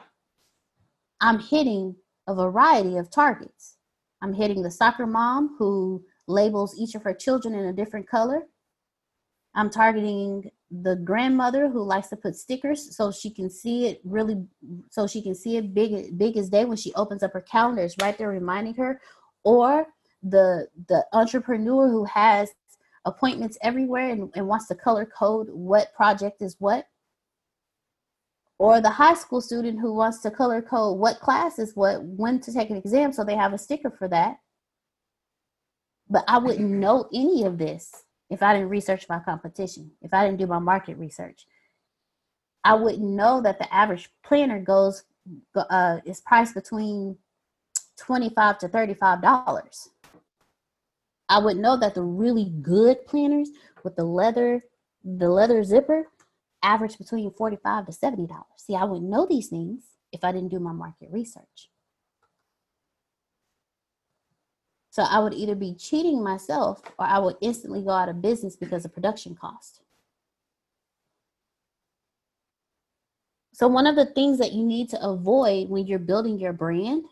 I'm 1.22 1.38
hitting 1.38 1.96
a 2.26 2.34
variety 2.34 2.98
of 2.98 3.12
targets. 3.12 3.76
I'm 4.20 4.34
hitting 4.34 4.64
the 4.64 4.72
soccer 4.72 5.06
mom 5.06 5.58
who 5.60 6.04
labels 6.26 6.76
each 6.76 6.96
of 6.96 7.04
her 7.04 7.14
children 7.14 7.54
in 7.54 7.66
a 7.66 7.74
different 7.74 8.10
color. 8.10 8.48
I'm 9.54 9.70
targeting 9.70 10.50
the 10.72 10.96
grandmother 10.96 11.70
who 11.70 11.84
likes 11.84 12.08
to 12.10 12.16
put 12.16 12.36
stickers 12.36 12.96
so 12.96 13.12
she 13.12 13.30
can 13.30 13.50
see 13.50 13.88
it 13.88 14.02
really 14.04 14.44
so 14.90 15.08
she 15.08 15.22
can 15.22 15.34
see 15.34 15.58
it 15.58 15.74
big 15.74 16.18
big 16.18 16.38
as 16.38 16.50
day 16.50 16.64
when 16.64 16.78
she 16.78 16.94
opens 16.94 17.24
up 17.24 17.34
her 17.34 17.42
calendar 17.42 17.82
it's 17.82 17.96
right 18.00 18.18
there 18.20 18.30
reminding 18.30 18.76
her 18.76 19.02
or 19.44 19.88
the 20.24 20.68
the 20.88 21.06
entrepreneur 21.14 21.88
who 21.88 22.04
has 22.06 22.52
appointments 23.06 23.58
everywhere 23.62 24.10
and, 24.10 24.30
and 24.36 24.48
wants 24.48 24.68
to 24.68 24.76
color 24.76 25.06
code 25.06 25.48
what 25.50 25.94
project 25.94 26.42
is 26.42 26.56
what 26.60 26.86
or 28.58 28.82
the 28.82 28.90
high 28.90 29.14
school 29.14 29.40
student 29.40 29.80
who 29.80 29.94
wants 29.94 30.20
to 30.20 30.30
color 30.30 30.62
code 30.62 30.98
what 30.98 31.20
class 31.20 31.58
is 31.58 31.76
what 31.76 32.04
when 32.04 32.40
to 32.40 32.54
take 32.54 32.70
an 32.70 32.76
exam 32.76 33.14
so 33.14 33.24
they 33.24 33.36
have 33.36 33.54
a 33.54 33.58
sticker 33.58 33.90
for 33.90 34.10
that 34.10 34.38
but 36.10 36.26
i 36.28 36.38
wouldn't 36.38 36.70
know 36.70 37.08
any 37.14 37.46
of 37.46 37.58
this 37.58 38.04
if 38.30 38.44
I 38.44 38.54
didn't 38.54 38.70
research 38.70 39.08
my 39.10 39.20
competition, 39.20 39.92
if 40.02 40.14
I 40.14 40.26
didn't 40.26 40.40
do 40.40 40.48
my 40.48 40.60
market 40.60 40.98
research. 40.98 41.46
I 42.64 42.76
wouldn't 42.76 43.04
know 43.04 43.42
that 43.42 43.58
the 43.58 43.74
average 43.74 44.10
planner 44.24 44.60
goes 44.60 45.04
uh, 45.56 45.98
is 46.06 46.22
priced 46.22 46.54
between 46.54 47.18
twenty 48.00 48.30
five 48.30 48.58
to 48.60 48.68
thirty 48.68 48.94
five 48.94 49.22
dollars. 49.22 49.90
I 51.28 51.40
would 51.40 51.58
know 51.58 51.78
that 51.78 51.94
the 51.94 52.02
really 52.02 52.52
good 52.62 53.06
planners 53.06 53.50
with 53.84 53.96
the 53.96 54.04
leather 54.04 54.64
the 55.04 55.30
leather 55.30 55.64
zipper 55.64 56.08
average 56.64 56.98
between 56.98 57.32
forty 57.32 57.58
five 57.64 57.86
to 57.86 57.92
seventy 57.92 58.28
dollars. 58.28 58.46
See, 58.58 58.76
I 58.76 58.84
wouldn't 58.84 59.10
know 59.10 59.26
these 59.26 59.48
things 59.48 59.84
if 60.12 60.24
I 60.24 60.32
didn't 60.32 60.50
do 60.50 60.60
my 60.60 60.74
market 60.74 61.10
research. 61.12 61.70
So 64.92 65.04
I 65.04 65.20
would 65.20 65.34
either 65.34 65.56
be 65.56 65.76
cheating 65.76 66.24
myself 66.24 66.82
or 66.98 67.06
I 67.06 67.20
would 67.20 67.36
instantly 67.42 67.82
go 67.84 67.92
out 67.92 68.10
of 68.10 68.22
business 68.22 68.56
because 68.56 68.86
of 68.86 68.94
production 68.94 69.36
cost. 69.36 69.82
So 73.54 73.68
one 73.68 73.88
of 73.88 73.96
the 73.96 74.08
things 74.08 74.40
that 74.40 74.54
you 74.54 74.64
need 74.64 74.90
to 74.90 75.02
avoid 75.06 75.70
when 75.70 75.86
you're 75.86 76.00
building 76.00 76.40
your 76.40 76.54
brand, 76.54 77.04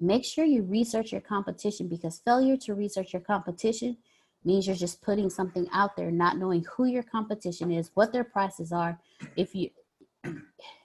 make 0.00 0.24
sure 0.24 0.44
you 0.44 0.62
research 0.62 1.12
your 1.12 1.20
competition 1.20 1.88
because 1.88 2.20
failure 2.24 2.56
to 2.58 2.74
research 2.74 3.12
your 3.12 3.22
competition 3.22 3.96
means 4.44 4.66
you're 4.66 4.76
just 4.76 5.02
putting 5.02 5.28
something 5.28 5.66
out 5.72 5.96
there, 5.96 6.10
not 6.10 6.38
knowing 6.38 6.64
who 6.76 6.84
your 6.86 7.02
competition 7.02 7.70
is, 7.70 7.90
what 7.94 8.12
their 8.12 8.24
prices 8.24 8.72
are. 8.72 8.98
If 9.36 9.54
you 9.54 9.70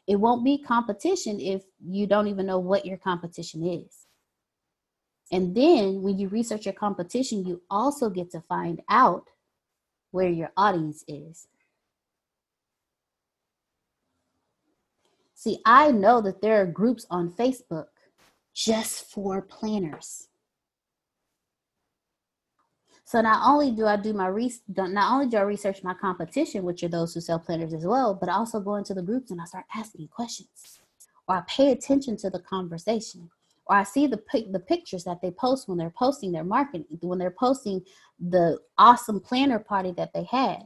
it 0.08 0.16
won't 0.16 0.44
be 0.44 0.58
competition 0.58 1.40
if 1.40 1.64
you 1.80 2.08
don't 2.08 2.28
even 2.28 2.46
know 2.46 2.60
what 2.60 2.86
your 2.86 2.98
competition 2.98 3.66
is. 3.66 4.08
And 5.32 5.56
then 5.56 6.02
when 6.02 6.20
you 6.20 6.28
research 6.28 6.66
your 6.66 6.74
competition, 6.74 7.46
you 7.46 7.62
also 7.70 8.10
get 8.10 8.32
to 8.32 8.42
find 8.42 8.82
out 8.90 9.30
where 10.12 10.28
your 10.28 10.52
audience 10.58 11.06
is. 11.08 11.48
See, 15.34 15.60
I 15.66 15.92
know 15.92 16.22
that 16.22 16.42
there 16.42 16.62
are 16.62 16.66
groups 16.66 17.06
on 17.10 17.32
Facebook 17.32 17.88
just 18.54 19.12
for 19.12 19.42
planners. 19.42 20.28
So 23.06 23.20
not 23.22 23.42
only 23.46 23.72
do 23.72 23.86
I 23.86 23.98
do 23.98 24.14
my 24.14 24.28
research, 24.28 24.64
not 24.76 25.12
only 25.12 25.28
do 25.28 25.38
I 25.38 25.42
research 25.42 25.84
my 25.84 25.94
competition, 25.94 26.64
which 26.64 26.84
are 26.84 26.88
those 26.88 27.14
who 27.14 27.20
sell 27.20 27.40
planners 27.40 27.74
as 27.74 27.86
well, 27.86 28.14
but 28.14 28.30
I 28.30 28.34
also 28.34 28.60
go 28.60 28.76
into 28.76 28.94
the 28.94 29.02
groups 29.02 29.32
and 29.32 29.42
I 29.42 29.46
start 29.46 29.66
asking 29.76 30.08
questions, 30.08 30.80
or 31.28 31.36
I 31.36 31.44
pay 31.48 31.72
attention 31.72 32.16
to 32.18 32.30
the 32.30 32.40
conversation 32.40 33.30
or 33.72 33.78
I 33.78 33.84
see 33.84 34.06
the 34.06 34.22
the 34.52 34.60
pictures 34.60 35.06
that 35.06 35.22
they 35.22 35.32
post 35.32 35.68
when 35.68 35.78
they're 35.78 35.90
posting 35.90 36.34
their 36.34 36.44
marketing, 36.44 36.86
when 37.02 37.20
they're 37.20 37.32
posting 37.32 37.82
the 38.20 38.60
awesome 38.78 39.22
planner 39.22 39.60
party 39.60 39.92
that 39.94 40.14
they 40.14 40.26
had. 40.30 40.64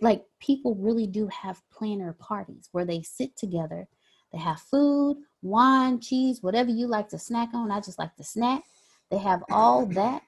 Like 0.00 0.24
people 0.38 0.74
really 0.74 1.06
do 1.06 1.26
have 1.28 1.62
planner 1.70 2.12
parties 2.12 2.68
where 2.72 2.84
they 2.84 3.02
sit 3.02 3.36
together, 3.36 3.88
they 4.30 4.38
have 4.38 4.60
food, 4.60 5.18
wine, 5.42 6.00
cheese, 6.00 6.42
whatever 6.42 6.70
you 6.70 6.86
like 6.86 7.08
to 7.08 7.18
snack 7.18 7.50
on. 7.52 7.70
I 7.70 7.80
just 7.80 7.98
like 7.98 8.14
to 8.16 8.24
snack. 8.24 8.62
They 9.10 9.18
have 9.18 9.42
all 9.50 9.84
that, 9.86 10.22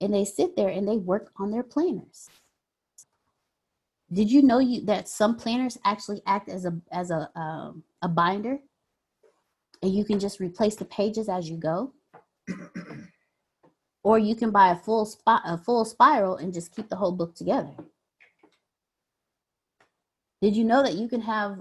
and 0.00 0.14
they 0.14 0.24
sit 0.24 0.56
there 0.56 0.68
and 0.68 0.88
they 0.88 0.96
work 0.96 1.30
on 1.38 1.50
their 1.50 1.62
planners. 1.62 2.30
Did 4.12 4.30
you 4.30 4.42
know 4.42 4.58
you 4.58 4.84
that 4.86 5.08
some 5.08 5.36
planners 5.36 5.78
actually 5.84 6.22
act 6.26 6.48
as 6.48 6.64
a 6.64 6.78
as 6.92 7.10
a 7.10 7.30
um, 7.34 7.82
a 8.02 8.08
binder, 8.08 8.58
and 9.82 9.94
you 9.94 10.04
can 10.04 10.18
just 10.18 10.40
replace 10.40 10.76
the 10.76 10.84
pages 10.86 11.28
as 11.28 11.48
you 11.48 11.56
go, 11.56 11.92
or 14.02 14.18
you 14.18 14.34
can 14.34 14.50
buy 14.50 14.70
a 14.70 14.76
full 14.76 15.04
spot 15.06 15.42
a 15.44 15.58
full 15.58 15.84
spiral 15.84 16.36
and 16.36 16.52
just 16.52 16.74
keep 16.74 16.88
the 16.88 16.96
whole 16.96 17.12
book 17.12 17.34
together. 17.34 17.74
Did 20.42 20.56
you 20.56 20.64
know 20.64 20.82
that 20.82 20.94
you 20.94 21.08
can 21.08 21.20
have 21.20 21.58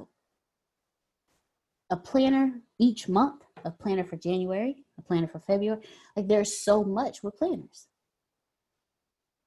a 1.92 1.98
planner 1.98 2.62
each 2.80 3.08
month? 3.08 3.44
A 3.64 3.70
planner 3.70 4.04
for 4.04 4.16
January, 4.16 4.84
a 4.98 5.04
planner 5.04 5.28
for 5.28 5.40
February. 5.40 5.82
Like 6.16 6.28
there's 6.28 6.60
so 6.60 6.84
much 6.84 7.22
with 7.22 7.38
planners 7.38 7.88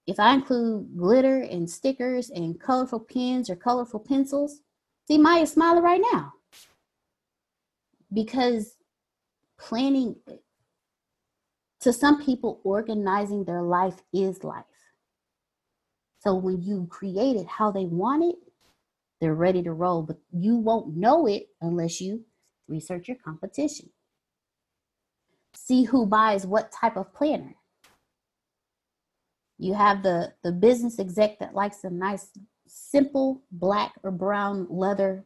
if 0.06 0.20
I 0.20 0.34
include 0.34 0.96
glitter 0.96 1.40
and 1.40 1.68
stickers 1.68 2.30
and 2.30 2.60
colorful 2.60 3.00
pens 3.00 3.48
or 3.48 3.56
colorful 3.56 4.00
pencils, 4.00 4.60
see 5.06 5.18
Maya's 5.18 5.52
smiling 5.52 5.82
right 5.82 6.02
now. 6.12 6.34
Because 8.12 8.76
planning, 9.58 10.16
to 11.80 11.92
some 11.92 12.22
people, 12.22 12.60
organizing 12.64 13.44
their 13.44 13.62
life 13.62 14.02
is 14.12 14.44
life. 14.44 14.64
So 16.20 16.34
when 16.34 16.62
you 16.62 16.86
create 16.90 17.36
it 17.36 17.46
how 17.46 17.70
they 17.70 17.84
want 17.86 18.24
it, 18.24 18.36
they're 19.20 19.34
ready 19.34 19.62
to 19.62 19.72
roll. 19.72 20.02
But 20.02 20.18
you 20.32 20.56
won't 20.56 20.96
know 20.96 21.26
it 21.26 21.48
unless 21.60 22.00
you 22.00 22.24
research 22.68 23.08
your 23.08 23.16
competition. 23.16 23.90
See 25.54 25.84
who 25.84 26.06
buys 26.06 26.46
what 26.46 26.72
type 26.72 26.96
of 26.96 27.14
planner 27.14 27.54
you 29.58 29.74
have 29.74 30.02
the, 30.02 30.32
the 30.42 30.52
business 30.52 30.98
exec 30.98 31.38
that 31.38 31.54
likes 31.54 31.84
a 31.84 31.90
nice, 31.90 32.28
simple 32.66 33.42
black 33.52 33.92
or 34.02 34.10
brown 34.10 34.66
leather 34.68 35.24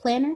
planner. 0.00 0.34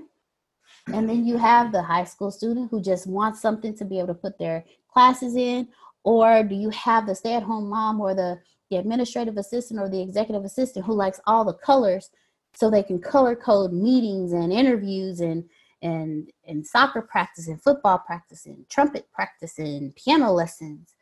And 0.93 1.09
then 1.09 1.25
you 1.25 1.37
have 1.37 1.71
the 1.71 1.83
high 1.83 2.05
school 2.05 2.31
student 2.31 2.71
who 2.71 2.83
just 2.83 3.07
wants 3.07 3.41
something 3.41 3.77
to 3.77 3.85
be 3.85 3.99
able 3.99 4.09
to 4.09 4.15
put 4.15 4.39
their 4.39 4.65
classes 4.93 5.37
in. 5.37 5.69
Or 6.05 6.43
do 6.43 6.55
you 6.55 6.71
have 6.71 7.07
the 7.07 7.15
stay 7.15 7.35
at 7.35 7.43
home 7.45 7.69
mom 7.69 8.01
or 8.01 8.15
the, 8.15 8.41
the 8.71 8.77
administrative 8.77 9.37
assistant 9.37 9.79
or 9.79 9.89
the 9.89 10.01
executive 10.01 10.45
assistant 10.45 10.85
who 10.85 10.95
likes 10.95 11.21
all 11.27 11.45
the 11.45 11.55
colors 11.55 12.11
so 12.55 12.71
they 12.71 12.83
can 12.83 13.01
color 13.01 13.37
code 13.37 13.73
meetings 13.73 14.33
and 14.33 14.53
interviews 14.53 15.21
and 15.21 15.45
and 15.83 16.31
and 16.47 16.67
soccer 16.67 17.03
practice 17.03 17.49
and 17.49 17.61
football 17.61 17.99
practice 17.99 18.47
and 18.47 18.69
trumpet 18.69 19.07
practice 19.13 19.59
and 19.59 19.95
piano 19.97 20.33
lessons 20.33 20.95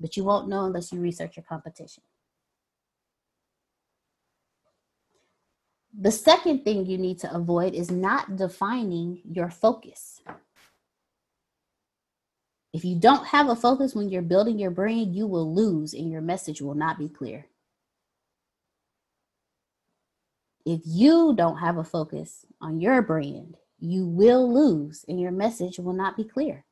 but 0.00 0.16
you 0.16 0.24
won't 0.24 0.48
know 0.48 0.64
unless 0.64 0.92
you 0.92 1.00
research 1.00 1.36
your 1.36 1.44
competition. 1.44 2.02
The 5.98 6.10
second 6.10 6.64
thing 6.64 6.86
you 6.86 6.98
need 6.98 7.20
to 7.20 7.34
avoid 7.34 7.74
is 7.74 7.90
not 7.90 8.36
defining 8.36 9.22
your 9.24 9.48
focus. 9.48 10.20
If 12.72 12.84
you 12.84 12.96
don't 12.96 13.24
have 13.28 13.48
a 13.48 13.54
focus 13.54 13.94
when 13.94 14.08
you're 14.08 14.22
building 14.22 14.58
your 14.58 14.72
brand, 14.72 15.14
you 15.14 15.28
will 15.28 15.54
lose 15.54 15.94
and 15.94 16.10
your 16.10 16.20
message 16.20 16.60
will 16.60 16.74
not 16.74 16.98
be 16.98 17.08
clear. 17.08 17.46
If 20.64 20.80
you 20.84 21.34
don't 21.36 21.58
have 21.58 21.76
a 21.76 21.84
focus 21.84 22.46
on 22.60 22.80
your 22.80 23.02
brand, 23.02 23.56
you 23.78 24.06
will 24.06 24.52
lose 24.52 25.04
and 25.08 25.20
your 25.20 25.30
message 25.30 25.78
will 25.78 25.92
not 25.92 26.16
be 26.16 26.24
clear. 26.24 26.64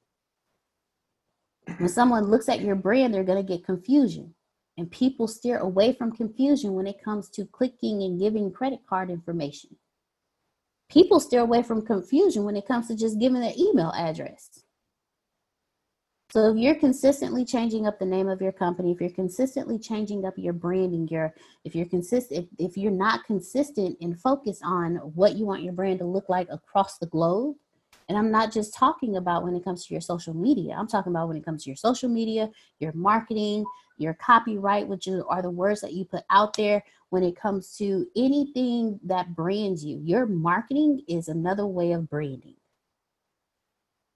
When 1.77 1.89
someone 1.89 2.31
looks 2.31 2.49
at 2.49 2.63
your 2.63 2.75
brand, 2.75 3.13
they're 3.13 3.23
going 3.23 3.45
to 3.45 3.57
get 3.57 3.67
confusion. 3.67 4.35
And 4.79 4.91
people 4.91 5.29
steer 5.29 5.59
away 5.59 5.93
from 5.93 6.17
confusion 6.17 6.73
when 6.73 6.87
it 6.87 7.05
comes 7.05 7.29
to 7.31 7.45
clicking 7.45 8.03
and 8.03 8.19
giving 8.19 8.51
credit 8.51 8.81
card 8.89 9.11
information. 9.11 9.77
People 10.89 11.21
steer 11.21 11.41
away 11.41 11.63
from 11.63 11.85
confusion 11.85 12.45
when 12.45 12.57
it 12.57 12.67
comes 12.67 12.89
to 12.89 12.97
just 12.97 13.21
giving 13.21 13.41
their 13.41 13.53
email 13.59 13.93
address. 13.97 14.62
So 16.33 16.51
if 16.51 16.57
you're 16.57 16.77
consistently 16.77 17.45
changing 17.45 17.87
up 17.87 17.99
the 17.99 18.07
name 18.07 18.27
of 18.27 18.41
your 18.41 18.53
company, 18.53 18.91
if 18.91 19.03
you're 19.03 19.11
consistently 19.11 19.79
changing 19.79 20.25
up 20.25 20.33
your 20.39 20.55
branding, 20.55 21.07
your 21.09 21.35
if 21.65 21.75
you're 21.75 21.85
consistent 21.85 22.49
if, 22.59 22.71
if 22.71 22.77
you're 22.79 22.91
not 22.91 23.25
consistent 23.25 23.99
and 24.01 24.19
focused 24.19 24.63
on 24.65 24.97
what 25.15 25.37
you 25.37 25.45
want 25.45 25.63
your 25.63 25.75
brand 25.75 25.99
to 25.99 26.07
look 26.07 26.31
like 26.31 26.49
across 26.51 26.97
the 26.97 27.05
globe, 27.05 27.57
and 28.09 28.17
I'm 28.17 28.31
not 28.31 28.51
just 28.51 28.73
talking 28.73 29.17
about 29.17 29.45
when 29.45 29.55
it 29.55 29.63
comes 29.63 29.85
to 29.85 29.93
your 29.93 30.01
social 30.01 30.33
media. 30.33 30.75
I'm 30.75 30.89
talking 30.89 31.13
about 31.13 31.29
when 31.29 31.37
it 31.37 31.45
comes 31.45 31.65
to 31.65 31.71
your 31.71 31.77
social 31.77 32.09
media, 32.09 32.51
your 32.79 32.95
marketing, 32.95 33.67
your 33.99 34.15
copyright, 34.15 34.89
which 34.89 35.07
are 35.09 35.43
the 35.43 35.51
words 35.51 35.83
that 35.83 35.93
you 35.93 36.07
put 36.07 36.25
out 36.31 36.57
there. 36.57 36.83
When 37.11 37.23
it 37.23 37.37
comes 37.37 37.77
to 37.77 38.07
anything 38.17 38.99
that 39.05 39.37
brands 39.37 39.85
you, 39.85 40.01
your 40.03 40.25
marketing 40.25 41.03
is 41.09 41.29
another 41.29 41.67
way 41.67 41.93
of 41.93 42.09
branding. 42.09 42.57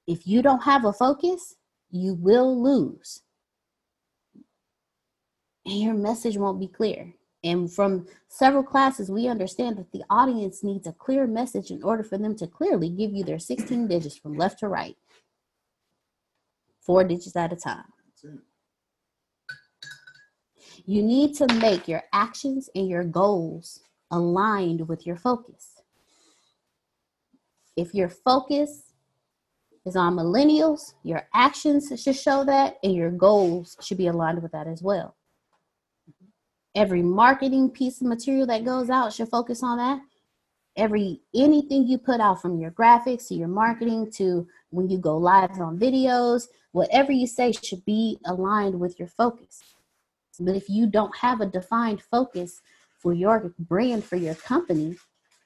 If 0.07 0.26
you 0.26 0.40
don't 0.40 0.62
have 0.62 0.87
a 0.87 0.94
focus, 0.94 1.57
you 1.90 2.14
will 2.14 2.62
lose. 2.62 3.22
And 5.64 5.81
your 5.81 5.94
message 5.94 6.37
won't 6.37 6.61
be 6.61 6.68
clear. 6.68 7.14
And 7.42 7.72
from 7.72 8.07
several 8.29 8.62
classes, 8.62 9.11
we 9.11 9.29
understand 9.29 9.77
that 9.79 9.92
the 9.92 10.03
audience 10.11 10.64
needs 10.64 10.87
a 10.87 10.92
clear 10.92 11.27
message 11.27 11.70
in 11.70 11.83
order 11.83 12.03
for 12.03 12.18
them 12.18 12.35
to 12.37 12.46
clearly 12.46 12.88
give 12.88 13.12
you 13.12 13.25
their 13.25 13.38
16 13.38 13.87
digits 13.87 14.16
from 14.16 14.37
left 14.37 14.61
to 14.61 14.68
right, 14.68 14.96
four 16.81 17.05
digits 17.05 17.37
at 17.37 17.53
a 17.53 17.57
time. 17.57 17.85
You 20.85 21.03
need 21.03 21.35
to 21.37 21.46
make 21.55 21.88
your 21.88 22.03
actions 22.12 22.68
and 22.75 22.88
your 22.88 23.05
goals 23.05 23.81
aligned 24.11 24.88
with 24.88 25.07
your 25.07 25.16
focus. 25.16 25.83
If 27.77 27.94
your 27.94 28.09
focus 28.09 28.86
is 29.87 29.96
on 29.96 30.16
millennials, 30.16 30.94
your 31.05 31.29
actions 31.33 31.90
should 32.03 32.16
show 32.16 32.44
that, 32.44 32.77
and 32.83 32.94
your 32.94 33.11
goals 33.11 33.77
should 33.81 33.96
be 33.96 34.09
aligned 34.09 34.42
with 34.42 34.53
that 34.53 34.66
as 34.66 34.83
well. 34.83 35.16
Every 36.75 37.03
marketing 37.03 37.70
piece 37.70 38.01
of 38.01 38.09
material 38.09 38.46
that 38.49 38.64
goes 38.64 38.90
out 38.90 39.12
should 39.12 39.29
focus 39.29 39.62
on 39.62 39.79
that. 39.79 40.01
Every 40.77 41.22
anything 41.35 41.87
you 41.87 41.96
put 41.96 42.20
out 42.20 42.42
from 42.42 42.59
your 42.59 42.70
graphics 42.70 43.29
to 43.29 43.35
your 43.35 43.49
marketing 43.49 44.11
to 44.16 44.46
when 44.70 44.90
you 44.90 44.99
go 44.99 45.16
live 45.16 45.59
on 45.59 45.79
videos 45.79 46.49
whatever 46.72 47.11
you 47.11 47.27
say 47.27 47.51
should 47.53 47.83
be 47.87 48.18
aligned 48.27 48.79
with 48.79 48.99
your 48.99 49.09
focus. 49.09 49.62
But 50.38 50.57
if 50.57 50.68
you 50.68 50.87
don't 50.87 51.16
have 51.16 51.40
a 51.40 51.46
defined 51.46 52.03
focus 52.03 52.61
for 52.99 53.14
your 53.14 53.55
brand 53.59 54.05
for 54.05 54.16
your 54.16 54.35
company 54.35 54.96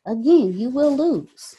again 0.06 0.58
you 0.58 0.70
will 0.70 0.96
lose 0.96 1.54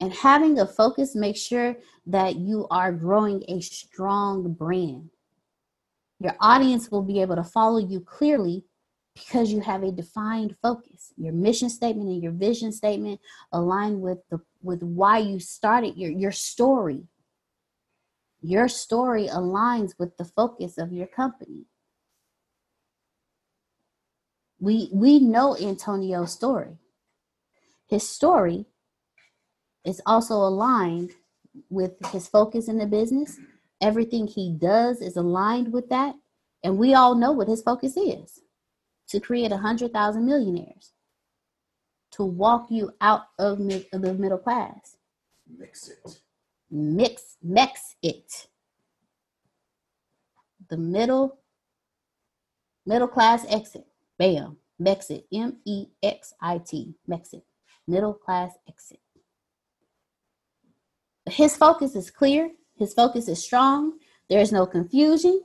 and 0.00 0.12
having 0.12 0.58
a 0.58 0.66
focus 0.66 1.14
makes 1.14 1.40
sure 1.40 1.76
that 2.06 2.36
you 2.36 2.66
are 2.70 2.92
growing 2.92 3.42
a 3.48 3.60
strong 3.60 4.52
brand 4.52 5.10
your 6.20 6.34
audience 6.40 6.90
will 6.90 7.02
be 7.02 7.20
able 7.20 7.36
to 7.36 7.44
follow 7.44 7.78
you 7.78 8.00
clearly 8.00 8.64
because 9.14 9.52
you 9.52 9.60
have 9.60 9.82
a 9.82 9.92
defined 9.92 10.56
focus. 10.62 11.12
Your 11.16 11.32
mission 11.32 11.68
statement 11.68 12.08
and 12.08 12.22
your 12.22 12.32
vision 12.32 12.72
statement 12.72 13.20
align 13.52 14.00
with 14.00 14.18
the 14.30 14.40
with 14.62 14.82
why 14.82 15.18
you 15.18 15.38
started 15.38 15.96
your 15.96 16.10
your 16.10 16.32
story. 16.32 17.04
Your 18.40 18.68
story 18.68 19.28
aligns 19.28 19.92
with 19.98 20.16
the 20.16 20.24
focus 20.24 20.78
of 20.78 20.92
your 20.92 21.06
company. 21.06 21.66
We 24.58 24.88
we 24.92 25.18
know 25.18 25.56
Antonio's 25.56 26.32
story. 26.32 26.78
His 27.86 28.08
story 28.08 28.66
is 29.84 30.00
also 30.06 30.34
aligned 30.34 31.10
with 31.70 31.92
his 32.06 32.26
focus 32.26 32.68
in 32.68 32.78
the 32.78 32.86
business 32.86 33.38
everything 33.84 34.26
he 34.26 34.50
does 34.50 35.00
is 35.00 35.16
aligned 35.16 35.72
with 35.72 35.88
that. 35.90 36.14
And 36.62 36.78
we 36.78 36.94
all 36.94 37.14
know 37.14 37.32
what 37.32 37.48
his 37.48 37.62
focus 37.62 37.96
is 37.96 38.40
to 39.08 39.20
create 39.20 39.52
a 39.52 39.56
100,000 39.56 40.24
millionaires, 40.24 40.92
to 42.12 42.24
walk 42.24 42.70
you 42.70 42.92
out 43.02 43.24
of, 43.38 43.60
mid, 43.60 43.86
of 43.92 44.00
the 44.00 44.14
middle 44.14 44.38
class. 44.38 44.96
Mix 45.58 45.90
it. 45.90 46.20
Mix, 46.70 47.36
mix 47.42 47.96
it. 48.02 48.46
The 50.70 50.78
middle, 50.78 51.40
middle 52.86 53.08
class 53.08 53.44
exit. 53.50 53.86
Bam. 54.18 54.56
Mexit. 54.80 55.24
M 55.32 55.58
E 55.66 55.88
X 56.02 56.32
I 56.40 56.58
T. 56.58 56.94
Mexit. 57.08 57.42
Middle 57.86 58.14
class 58.14 58.52
exit. 58.66 59.00
His 61.26 61.56
focus 61.56 61.94
is 61.94 62.10
clear, 62.10 62.50
his 62.76 62.92
focus 62.94 63.28
is 63.28 63.42
strong, 63.42 63.98
there's 64.28 64.52
no 64.52 64.66
confusion. 64.66 65.40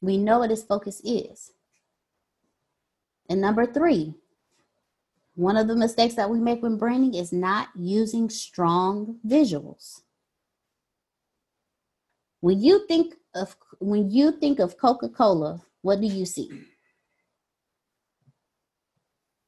We 0.00 0.16
know 0.16 0.40
what 0.40 0.50
his 0.50 0.62
focus 0.62 1.00
is. 1.04 1.52
And 3.28 3.40
number 3.40 3.66
three, 3.66 4.14
one 5.34 5.56
of 5.56 5.68
the 5.68 5.76
mistakes 5.76 6.14
that 6.14 6.30
we 6.30 6.38
make 6.38 6.62
when 6.62 6.78
branding 6.78 7.14
is 7.14 7.32
not 7.32 7.68
using 7.76 8.30
strong 8.30 9.18
visuals. 9.26 10.00
When 12.40 12.60
you 12.60 12.86
think 12.86 13.14
of 13.34 13.56
when 13.80 14.10
you 14.10 14.32
think 14.32 14.58
of 14.58 14.78
Coca-Cola, 14.78 15.60
what 15.82 16.00
do 16.00 16.06
you 16.06 16.24
see? 16.24 16.50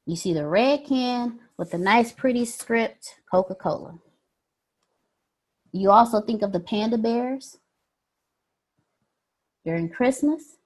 You 0.07 0.17
see 0.17 0.33
the 0.33 0.47
red 0.47 0.85
can 0.85 1.39
with 1.61 1.71
the 1.73 1.79
nice 1.79 2.11
pretty 2.11 2.47
script 2.47 3.17
Coca-Cola. 3.31 3.99
You 5.73 5.91
also 5.91 6.23
think 6.23 6.41
of 6.41 6.53
the 6.53 6.61
panda 6.61 6.97
bears 6.97 7.59
during 9.67 9.91
Christmas. 9.91 10.57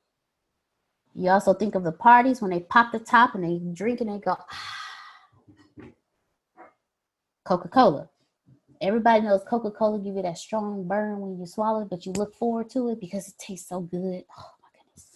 You 1.13 1.31
also 1.31 1.53
think 1.53 1.75
of 1.75 1.83
the 1.83 1.91
parties 1.91 2.41
when 2.41 2.53
they 2.53 2.61
pop 2.61 2.93
the 2.93 3.01
top 3.01 3.35
and 3.35 3.43
they 3.43 3.61
drink 3.75 4.03
and 4.03 4.09
they 4.09 4.19
go, 4.19 4.37
ah. 4.39 5.89
Coca 7.45 7.67
Cola. 7.67 8.09
Everybody 8.81 9.23
knows 9.23 9.43
Coca 9.51 9.73
Cola 9.73 9.99
give 9.99 10.15
you 10.15 10.23
that 10.23 10.39
strong 10.39 10.87
burn 10.87 11.19
when 11.19 11.37
you 11.41 11.45
swallow 11.45 11.83
it, 11.83 11.91
but 11.91 12.07
you 12.07 12.13
look 12.13 12.37
forward 12.37 12.71
to 12.71 12.91
it 12.91 13.01
because 13.01 13.27
it 13.27 13.35
tastes 13.37 13.69
so 13.69 13.81
good. 13.81 14.23
Oh 14.39 14.51
my 14.63 14.69
goodness. 14.79 15.09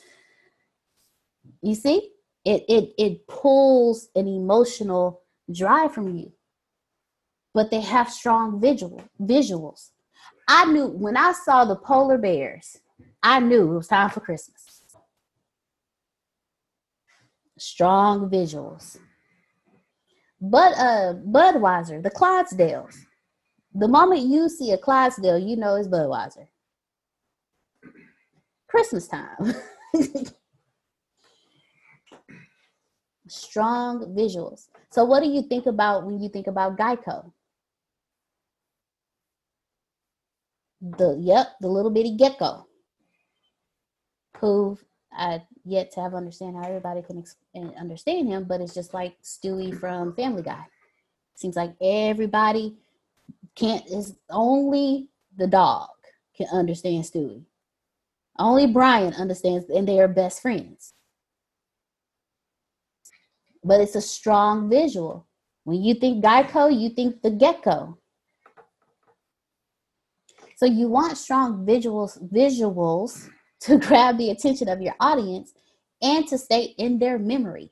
You 1.63 1.77
see, 1.77 2.15
it 2.45 2.65
it 2.69 2.95
it 2.99 3.29
pulls 3.29 4.09
an 4.17 4.27
emotional 4.27 5.23
drive 5.53 5.93
from 5.93 6.17
you 6.17 6.33
but 7.59 7.71
they 7.73 7.81
have 7.81 8.09
strong 8.09 8.61
visual 8.61 9.03
visuals. 9.21 9.91
I 10.47 10.67
knew 10.67 10.87
when 10.87 11.17
I 11.17 11.33
saw 11.33 11.65
the 11.65 11.75
polar 11.75 12.17
bears, 12.17 12.79
I 13.21 13.41
knew 13.41 13.73
it 13.73 13.75
was 13.75 13.89
time 13.89 14.11
for 14.11 14.21
Christmas. 14.21 14.83
Strong 17.59 18.31
visuals. 18.31 18.97
But 20.41 20.73
uh 20.79 21.15
Budweiser, 21.15 22.01
the 22.01 22.13
Clydesdales. 22.13 22.95
The 23.75 23.89
moment 23.89 24.21
you 24.21 24.49
see 24.49 24.71
a 24.71 24.79
Clydesdale, 24.79 25.39
you 25.39 25.57
know 25.57 25.75
it's 25.75 25.89
Budweiser. 25.89 26.47
Christmas 28.69 29.09
time. 29.09 29.55
Strong 33.27 34.15
visuals. 34.17 34.69
So 34.91 35.05
what 35.05 35.23
do 35.23 35.29
you 35.29 35.43
think 35.43 35.67
about 35.67 36.07
when 36.07 36.21
you 36.21 36.29
think 36.29 36.47
about 36.47 36.79
Geico? 36.79 37.33
the 40.81 41.19
yep, 41.21 41.57
the 41.61 41.69
little 41.69 41.91
bitty 41.91 42.17
gecko, 42.17 42.67
who 44.39 44.79
I 45.13 45.43
yet 45.65 45.91
to 45.93 46.01
have 46.01 46.15
understand 46.15 46.57
how 46.57 46.63
everybody 46.63 47.03
can 47.03 47.19
ex- 47.19 47.37
eh, 47.55 47.71
understand 47.79 48.29
him, 48.29 48.45
but 48.45 48.61
it's 48.61 48.75
just 48.75 48.95
like 48.95 49.17
Stewie 49.23 49.79
from 49.79 50.15
Family 50.15 50.43
Guy. 50.43 50.65
Seems 51.35 51.57
like 51.57 51.75
everybody 51.81 52.77
can't. 53.55 53.85
Is 53.87 54.17
only 54.31 55.09
the 55.37 55.47
dog 55.47 55.89
can 56.37 56.47
understand 56.53 57.05
Stewie. 57.05 57.45
Only 58.39 58.69
Brian 58.69 59.15
understands, 59.15 59.69
and 59.69 59.87
they 59.87 59.99
are 59.99 60.09
best 60.09 60.43
friends. 60.43 60.95
But 63.65 63.81
it's 63.81 63.97
a 63.97 64.01
strong 64.01 64.69
visual. 64.71 65.27
When 65.65 65.83
you 65.83 65.95
think 65.95 66.25
Geico, 66.25 66.69
you 66.69 66.91
think 66.91 67.23
the 67.23 67.31
gecko. 67.31 67.99
So 70.57 70.67
you 70.67 70.89
want 70.89 71.17
strong 71.19 71.65
visuals 71.67 72.19
visuals 72.33 73.29
to 73.61 73.79
grab 73.87 74.19
the 74.19 74.31
attention 74.31 74.69
of 74.69 74.81
your 74.81 74.95
audience 74.99 75.53
and 76.03 76.27
to 76.29 76.39
stay 76.39 76.75
in 76.79 76.99
their 76.99 77.19
memory. 77.19 77.71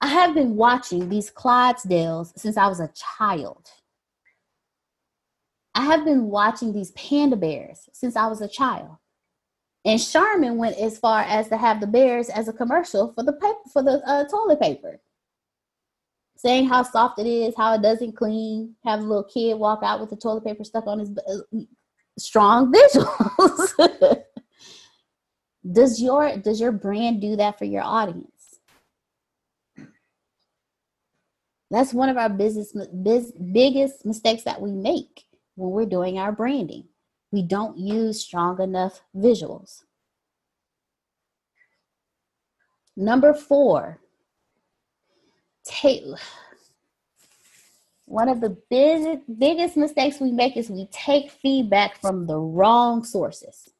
I 0.00 0.08
have 0.08 0.34
been 0.34 0.56
watching 0.56 1.08
these 1.08 1.30
Clydesdales 1.30 2.32
since 2.38 2.56
I 2.56 2.68
was 2.68 2.80
a 2.80 2.90
child. 2.94 3.68
I 5.74 5.84
have 5.84 6.04
been 6.04 6.26
watching 6.26 6.72
these 6.72 6.90
panda 6.92 7.36
bears 7.36 7.88
since 7.92 8.16
I 8.16 8.26
was 8.26 8.40
a 8.40 8.48
child. 8.48 8.96
And 9.84 10.00
Charmin 10.00 10.56
went 10.56 10.76
as 10.76 10.98
far 10.98 11.22
as 11.22 11.48
to 11.48 11.56
have 11.56 11.80
the 11.80 11.86
bears 11.86 12.28
as 12.28 12.48
a 12.48 12.52
commercial 12.52 13.12
for 13.14 13.24
the 13.24 13.32
paper 13.32 13.58
for 13.72 13.82
the 13.82 14.02
uh, 14.06 14.24
toilet 14.28 14.60
paper 14.60 15.00
saying 16.40 16.66
how 16.66 16.82
soft 16.82 17.18
it 17.18 17.26
is, 17.26 17.54
how 17.56 17.74
it 17.74 17.82
doesn't 17.82 18.16
clean, 18.16 18.74
have 18.84 19.00
a 19.00 19.02
little 19.02 19.24
kid 19.24 19.58
walk 19.58 19.80
out 19.82 20.00
with 20.00 20.08
the 20.08 20.16
toilet 20.16 20.44
paper 20.44 20.64
stuck 20.64 20.86
on 20.86 20.98
his 20.98 21.10
uh, 21.10 21.58
strong 22.18 22.72
visuals. 22.72 24.22
does 25.72 26.00
your 26.00 26.36
does 26.38 26.60
your 26.60 26.72
brand 26.72 27.20
do 27.20 27.36
that 27.36 27.58
for 27.58 27.66
your 27.66 27.82
audience? 27.82 28.26
That's 31.70 31.92
one 31.92 32.08
of 32.08 32.16
our 32.16 32.30
business 32.30 32.74
biz, 33.02 33.32
biggest 33.52 34.04
mistakes 34.06 34.42
that 34.44 34.60
we 34.60 34.72
make 34.72 35.24
when 35.56 35.70
we're 35.70 35.86
doing 35.86 36.18
our 36.18 36.32
branding. 36.32 36.88
We 37.32 37.42
don't 37.42 37.78
use 37.78 38.20
strong 38.20 38.60
enough 38.60 39.02
visuals. 39.16 39.84
Number 42.96 43.32
4, 43.32 43.98
take 45.64 46.04
one 48.10 48.28
of 48.28 48.40
the 48.40 48.56
big, 48.68 49.20
biggest 49.38 49.76
mistakes 49.76 50.18
we 50.18 50.32
make 50.32 50.56
is 50.56 50.68
we 50.68 50.86
take 50.90 51.30
feedback 51.30 52.00
from 52.00 52.26
the 52.26 52.36
wrong 52.36 53.04
sources. 53.04 53.70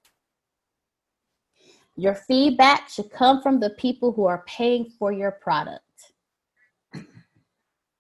Your 1.97 2.15
feedback 2.15 2.89
should 2.89 3.11
come 3.11 3.43
from 3.43 3.59
the 3.59 3.71
people 3.71 4.13
who 4.13 4.27
are 4.27 4.45
paying 4.47 4.85
for 4.99 5.11
your 5.13 5.33
product, 5.33 5.83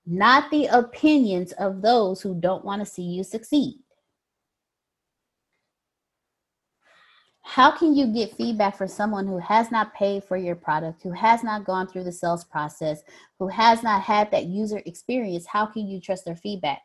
not 0.07 0.51
the 0.53 0.67
opinions 0.67 1.51
of 1.53 1.83
those 1.83 2.23
who 2.23 2.41
don't 2.41 2.65
want 2.65 2.81
to 2.81 2.87
see 2.87 3.03
you 3.03 3.25
succeed. 3.25 3.81
How 7.43 7.71
can 7.71 7.95
you 7.95 8.07
get 8.07 8.37
feedback 8.37 8.77
from 8.77 8.89
someone 8.89 9.27
who 9.27 9.39
has 9.39 9.71
not 9.71 9.95
paid 9.95 10.25
for 10.25 10.37
your 10.37 10.55
product, 10.55 11.03
who 11.03 11.13
has 11.13 11.43
not 11.43 11.65
gone 11.65 11.87
through 11.87 12.05
the 12.05 12.13
sales 12.13 12.45
process, 12.45 13.03
who 13.39 13.49
has 13.49 13.83
not 13.83 14.03
had 14.03 14.31
that 14.31 14.47
user 14.47 14.83
experience? 14.85 15.47
How 15.47 15.67
can 15.67 15.89
you 15.89 16.01
trust 16.01 16.25
their 16.25 16.37
feedback? 16.37 16.83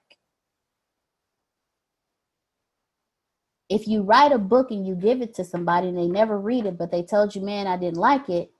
If 3.69 3.87
you 3.87 4.03
write 4.03 4.31
a 4.31 4.37
book 4.37 4.71
and 4.71 4.87
you 4.87 4.95
give 4.95 5.21
it 5.21 5.33
to 5.35 5.43
somebody 5.43 5.89
and 5.89 5.97
they 5.97 6.07
never 6.07 6.39
read 6.39 6.65
it, 6.65 6.77
but 6.77 6.91
they 6.91 7.03
told 7.03 7.35
you, 7.35 7.41
man, 7.41 7.67
I 7.67 7.77
didn't 7.77 7.97
like 7.97 8.29
it. 8.29 8.51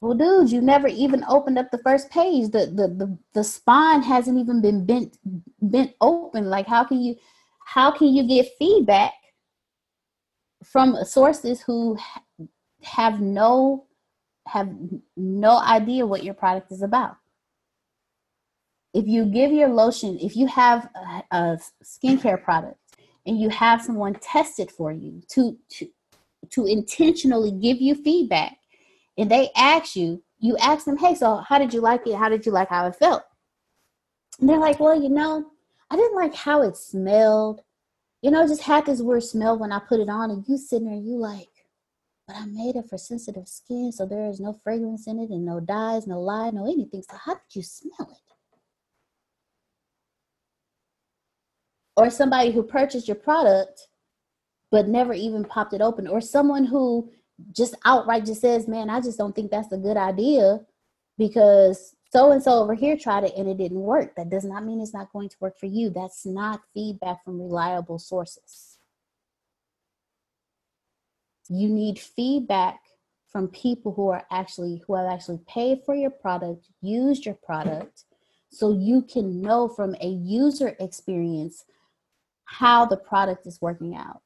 Well, 0.00 0.14
dude, 0.14 0.50
you 0.50 0.60
never 0.60 0.88
even 0.88 1.24
opened 1.28 1.58
up 1.58 1.70
the 1.70 1.78
first 1.78 2.10
page. 2.10 2.50
The 2.50 2.66
the 2.66 2.88
the, 2.88 3.18
the 3.32 3.44
spine 3.44 4.02
hasn't 4.02 4.38
even 4.38 4.60
been 4.60 4.84
bent 4.84 5.16
bent 5.62 5.92
open. 6.00 6.50
Like 6.50 6.66
how 6.66 6.84
can 6.84 7.00
you 7.00 7.16
how 7.64 7.90
can 7.90 8.08
you 8.08 8.26
get 8.26 8.52
feedback 8.58 9.14
from 10.64 10.96
sources 11.04 11.62
who 11.62 11.98
have 12.82 13.20
no 13.20 13.86
have 14.46 14.68
no 15.16 15.58
idea 15.58 16.06
what 16.06 16.22
your 16.22 16.34
product 16.34 16.70
is 16.70 16.82
about. 16.82 17.16
If 18.92 19.06
you 19.06 19.24
give 19.24 19.50
your 19.50 19.70
lotion, 19.70 20.18
if 20.20 20.36
you 20.36 20.46
have 20.48 20.90
a, 20.94 21.36
a 21.36 21.58
skincare 21.82 22.42
product 22.42 22.78
and 23.26 23.40
you 23.40 23.48
have 23.48 23.82
someone 23.82 24.14
test 24.14 24.60
it 24.60 24.70
for 24.70 24.92
you 24.92 25.22
to 25.30 25.56
to 25.70 25.88
to 26.50 26.66
intentionally 26.66 27.50
give 27.50 27.80
you 27.80 27.94
feedback 27.94 28.58
and 29.16 29.30
they 29.30 29.50
ask 29.56 29.96
you, 29.96 30.22
you 30.38 30.56
ask 30.58 30.84
them, 30.84 30.98
hey, 30.98 31.14
so 31.14 31.36
how 31.36 31.58
did 31.58 31.72
you 31.72 31.80
like 31.80 32.06
it? 32.06 32.16
How 32.16 32.28
did 32.28 32.44
you 32.44 32.52
like 32.52 32.68
how 32.68 32.86
it 32.86 32.96
felt? 32.96 33.22
And 34.40 34.48
they're 34.48 34.58
like, 34.58 34.78
well, 34.80 35.00
you 35.00 35.08
know, 35.08 35.46
I 35.90 35.96
didn't 35.96 36.16
like 36.16 36.34
how 36.34 36.62
it 36.62 36.76
smelled 36.76 37.62
you 38.24 38.30
know, 38.30 38.48
just 38.48 38.62
had 38.62 38.86
this 38.86 39.02
weird 39.02 39.22
smell 39.22 39.58
when 39.58 39.70
I 39.70 39.80
put 39.80 40.00
it 40.00 40.08
on, 40.08 40.30
and 40.30 40.48
you 40.48 40.56
sitting 40.56 40.88
there, 40.88 40.96
you 40.96 41.18
like, 41.18 41.50
but 42.26 42.34
I 42.34 42.46
made 42.46 42.74
it 42.74 42.88
for 42.88 42.96
sensitive 42.96 43.46
skin, 43.46 43.92
so 43.92 44.06
there 44.06 44.30
is 44.30 44.40
no 44.40 44.54
fragrance 44.64 45.06
in 45.06 45.18
it, 45.18 45.28
and 45.28 45.44
no 45.44 45.60
dyes, 45.60 46.06
no 46.06 46.18
lye, 46.22 46.48
no 46.48 46.64
anything. 46.64 47.02
So 47.02 47.18
how 47.22 47.34
did 47.34 47.42
you 47.54 47.62
smell 47.62 48.08
it? 48.10 48.34
Or 51.98 52.08
somebody 52.08 52.50
who 52.50 52.62
purchased 52.62 53.06
your 53.06 53.14
product 53.16 53.88
but 54.70 54.88
never 54.88 55.12
even 55.12 55.44
popped 55.44 55.74
it 55.74 55.82
open, 55.82 56.08
or 56.08 56.22
someone 56.22 56.64
who 56.64 57.12
just 57.52 57.74
outright 57.84 58.24
just 58.24 58.40
says, 58.40 58.66
"Man, 58.66 58.88
I 58.88 59.02
just 59.02 59.18
don't 59.18 59.36
think 59.36 59.50
that's 59.50 59.70
a 59.70 59.76
good 59.76 59.98
idea," 59.98 60.64
because 61.18 61.94
so 62.14 62.30
and 62.30 62.40
so 62.40 62.52
over 62.62 62.74
here 62.74 62.96
tried 62.96 63.24
it 63.24 63.34
and 63.36 63.48
it 63.48 63.58
didn't 63.58 63.80
work. 63.80 64.14
That 64.14 64.30
does 64.30 64.44
not 64.44 64.64
mean 64.64 64.80
it's 64.80 64.94
not 64.94 65.12
going 65.12 65.28
to 65.30 65.36
work 65.40 65.58
for 65.58 65.66
you. 65.66 65.90
That's 65.90 66.24
not 66.24 66.60
feedback 66.72 67.24
from 67.24 67.40
reliable 67.40 67.98
sources. 67.98 68.78
You 71.48 71.68
need 71.68 71.98
feedback 71.98 72.78
from 73.26 73.48
people 73.48 73.92
who 73.92 74.10
are 74.10 74.24
actually 74.30 74.80
who 74.86 74.94
have 74.94 75.10
actually 75.10 75.40
paid 75.48 75.80
for 75.84 75.96
your 75.96 76.10
product, 76.10 76.68
used 76.80 77.26
your 77.26 77.34
product, 77.34 78.04
so 78.48 78.72
you 78.72 79.02
can 79.02 79.42
know 79.42 79.66
from 79.66 79.96
a 80.00 80.06
user 80.06 80.76
experience 80.78 81.64
how 82.44 82.86
the 82.86 82.96
product 82.96 83.44
is 83.44 83.60
working 83.60 83.96
out. 83.96 84.22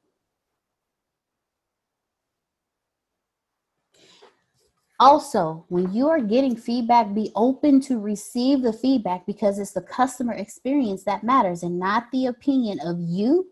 Also, 4.99 5.63
when 5.69 5.93
you 5.93 6.09
are 6.09 6.19
getting 6.19 6.57
feedback, 6.57 7.13
be 7.13 7.31
open 7.33 7.79
to 7.79 7.99
receive 7.99 8.61
the 8.61 8.73
feedback 8.73 9.25
because 9.25 9.57
it's 9.57 9.71
the 9.71 9.81
customer 9.81 10.33
experience 10.33 11.03
that 11.03 11.23
matters 11.23 11.63
and 11.63 11.79
not 11.79 12.11
the 12.11 12.25
opinion 12.25 12.79
of 12.83 12.99
you, 12.99 13.47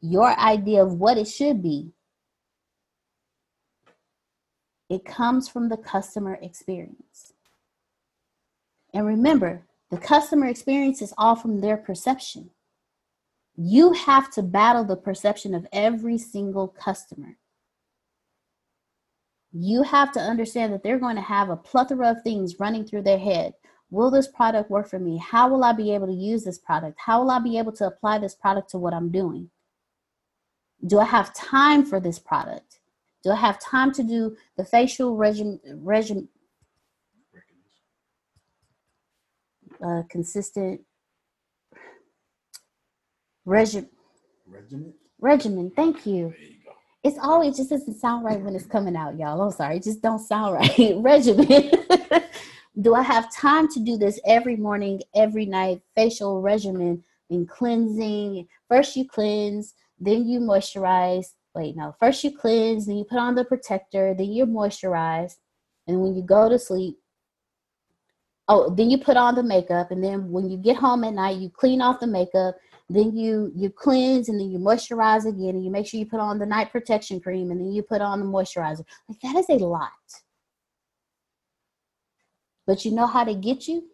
your 0.00 0.36
idea 0.36 0.82
of 0.82 0.94
what 0.94 1.16
it 1.16 1.28
should 1.28 1.62
be. 1.62 1.92
It 4.90 5.04
comes 5.04 5.48
from 5.48 5.68
the 5.68 5.76
customer 5.76 6.38
experience. 6.42 7.34
And 8.92 9.06
remember, 9.06 9.64
the 9.90 9.98
customer 9.98 10.46
experience 10.46 11.00
is 11.02 11.14
all 11.18 11.36
from 11.36 11.60
their 11.60 11.76
perception. 11.76 12.50
You 13.56 13.92
have 13.92 14.30
to 14.32 14.42
battle 14.42 14.84
the 14.84 14.96
perception 14.96 15.54
of 15.54 15.68
every 15.72 16.18
single 16.18 16.68
customer 16.68 17.36
you 19.52 19.82
have 19.82 20.12
to 20.12 20.20
understand 20.20 20.72
that 20.72 20.82
they're 20.82 20.98
going 20.98 21.16
to 21.16 21.22
have 21.22 21.48
a 21.48 21.56
plethora 21.56 22.10
of 22.10 22.22
things 22.22 22.60
running 22.60 22.84
through 22.84 23.02
their 23.02 23.18
head. 23.18 23.54
Will 23.90 24.10
this 24.10 24.28
product 24.28 24.70
work 24.70 24.88
for 24.88 24.98
me? 24.98 25.16
How 25.16 25.48
will 25.48 25.64
I 25.64 25.72
be 25.72 25.94
able 25.94 26.06
to 26.08 26.12
use 26.12 26.44
this 26.44 26.58
product? 26.58 26.98
How 26.98 27.22
will 27.22 27.30
I 27.30 27.38
be 27.38 27.58
able 27.58 27.72
to 27.72 27.86
apply 27.86 28.18
this 28.18 28.34
product 28.34 28.70
to 28.70 28.78
what 28.78 28.92
I'm 28.92 29.10
doing? 29.10 29.50
Do 30.86 30.98
I 30.98 31.04
have 31.04 31.34
time 31.34 31.84
for 31.84 31.98
this 31.98 32.18
product? 32.18 32.80
Do 33.24 33.30
I 33.30 33.36
have 33.36 33.58
time 33.58 33.92
to 33.92 34.02
do 34.02 34.36
the 34.56 34.64
facial 34.64 35.16
regime, 35.16 35.58
regime 35.64 36.28
uh, 39.84 40.02
consistent 40.08 40.82
regime, 43.44 43.88
regimen? 44.46 44.94
Regimen, 45.20 45.72
thank 45.74 46.06
you 46.06 46.32
it's 47.04 47.18
always 47.22 47.56
just 47.56 47.70
doesn't 47.70 47.98
sound 47.98 48.24
right 48.24 48.40
when 48.40 48.56
it's 48.56 48.66
coming 48.66 48.96
out, 48.96 49.18
y'all. 49.18 49.40
I'm 49.40 49.50
sorry, 49.52 49.76
it 49.76 49.84
just 49.84 50.02
don't 50.02 50.18
sound 50.18 50.54
right. 50.78 50.94
regimen. 50.96 51.70
do 52.80 52.94
I 52.94 53.02
have 53.02 53.32
time 53.34 53.68
to 53.68 53.80
do 53.80 53.96
this 53.96 54.20
every 54.26 54.56
morning, 54.56 55.02
every 55.14 55.46
night? 55.46 55.82
Facial 55.94 56.40
regimen 56.40 57.02
and 57.30 57.48
cleansing. 57.48 58.48
First 58.68 58.96
you 58.96 59.06
cleanse, 59.06 59.74
then 59.98 60.26
you 60.26 60.40
moisturize. 60.40 61.34
Wait, 61.54 61.76
no. 61.76 61.94
First 61.98 62.24
you 62.24 62.36
cleanse, 62.36 62.86
then 62.86 62.96
you 62.96 63.04
put 63.04 63.18
on 63.18 63.34
the 63.34 63.44
protector, 63.44 64.14
then 64.14 64.30
you 64.32 64.46
moisturize, 64.46 65.36
and 65.86 66.00
when 66.00 66.14
you 66.14 66.22
go 66.22 66.48
to 66.48 66.58
sleep, 66.58 66.98
oh, 68.48 68.70
then 68.74 68.90
you 68.90 68.98
put 68.98 69.16
on 69.16 69.34
the 69.34 69.42
makeup, 69.42 69.90
and 69.90 70.02
then 70.02 70.30
when 70.30 70.50
you 70.50 70.56
get 70.56 70.76
home 70.76 71.04
at 71.04 71.14
night, 71.14 71.38
you 71.38 71.50
clean 71.50 71.80
off 71.80 72.00
the 72.00 72.06
makeup, 72.06 72.56
then 72.88 73.14
you 73.14 73.52
you 73.54 73.70
cleanse 73.70 74.28
and 74.28 74.40
then 74.40 74.50
you 74.50 74.58
moisturize 74.58 75.26
again 75.26 75.50
and 75.50 75.64
you 75.64 75.70
make 75.70 75.86
sure 75.86 76.00
you 76.00 76.06
put 76.06 76.20
on 76.20 76.38
the 76.38 76.46
night 76.46 76.72
protection 76.72 77.20
cream 77.20 77.50
and 77.50 77.60
then 77.60 77.70
you 77.72 77.82
put 77.82 78.00
on 78.00 78.20
the 78.20 78.26
moisturizer. 78.26 78.84
Like 79.08 79.20
that 79.22 79.36
is 79.36 79.48
a 79.48 79.64
lot. 79.64 79.92
But 82.66 82.84
you 82.84 82.92
know 82.92 83.06
how 83.06 83.24
to 83.24 83.34
get 83.34 83.68
you? 83.68 83.84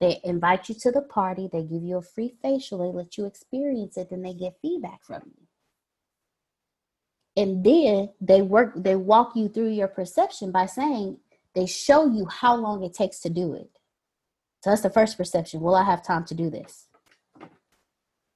They 0.00 0.20
invite 0.24 0.68
you 0.68 0.74
to 0.80 0.92
the 0.92 1.00
party 1.02 1.48
they 1.50 1.62
give 1.62 1.82
you 1.82 1.96
a 1.96 2.02
free 2.02 2.34
facial 2.40 2.78
they 2.78 2.96
let 2.96 3.16
you 3.16 3.24
experience 3.24 3.96
it 3.96 4.10
then 4.10 4.22
they 4.22 4.34
get 4.34 4.58
feedback 4.62 5.04
from 5.04 5.22
you. 5.24 5.46
And 7.36 7.64
then 7.64 8.10
they 8.20 8.42
work 8.42 8.74
they 8.76 8.94
walk 8.94 9.34
you 9.34 9.48
through 9.48 9.70
your 9.70 9.88
perception 9.88 10.52
by 10.52 10.66
saying 10.66 11.18
they 11.54 11.66
show 11.66 12.06
you 12.06 12.26
how 12.26 12.54
long 12.54 12.84
it 12.84 12.94
takes 12.94 13.18
to 13.20 13.30
do 13.30 13.54
it. 13.54 13.70
So 14.62 14.70
that's 14.70 14.82
the 14.82 14.90
first 14.90 15.16
perception. 15.16 15.60
Will 15.60 15.74
i 15.74 15.82
have 15.82 16.04
time 16.04 16.24
to 16.26 16.34
do 16.34 16.48
this 16.48 16.85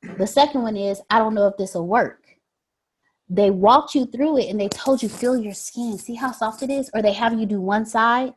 the 0.03 0.27
second 0.27 0.63
one 0.63 0.77
is, 0.77 1.01
I 1.11 1.19
don't 1.19 1.35
know 1.35 1.47
if 1.47 1.57
this 1.57 1.75
will 1.75 1.87
work. 1.87 2.25
They 3.29 3.51
walked 3.51 3.95
you 3.95 4.07
through 4.07 4.39
it 4.39 4.49
and 4.49 4.61
they 4.61 4.69
told 4.69 5.03
you, 5.03 5.09
feel 5.09 5.37
your 5.37 5.55
skin, 5.55 5.99
see 5.99 6.15
how 6.15 6.33
soft 6.33 6.63
it 6.63 6.71
is? 6.71 6.91
Or 6.95 7.03
they 7.03 7.13
have 7.13 7.39
you 7.39 7.47
do 7.47 7.61
one 7.61 7.87
side 7.87 8.35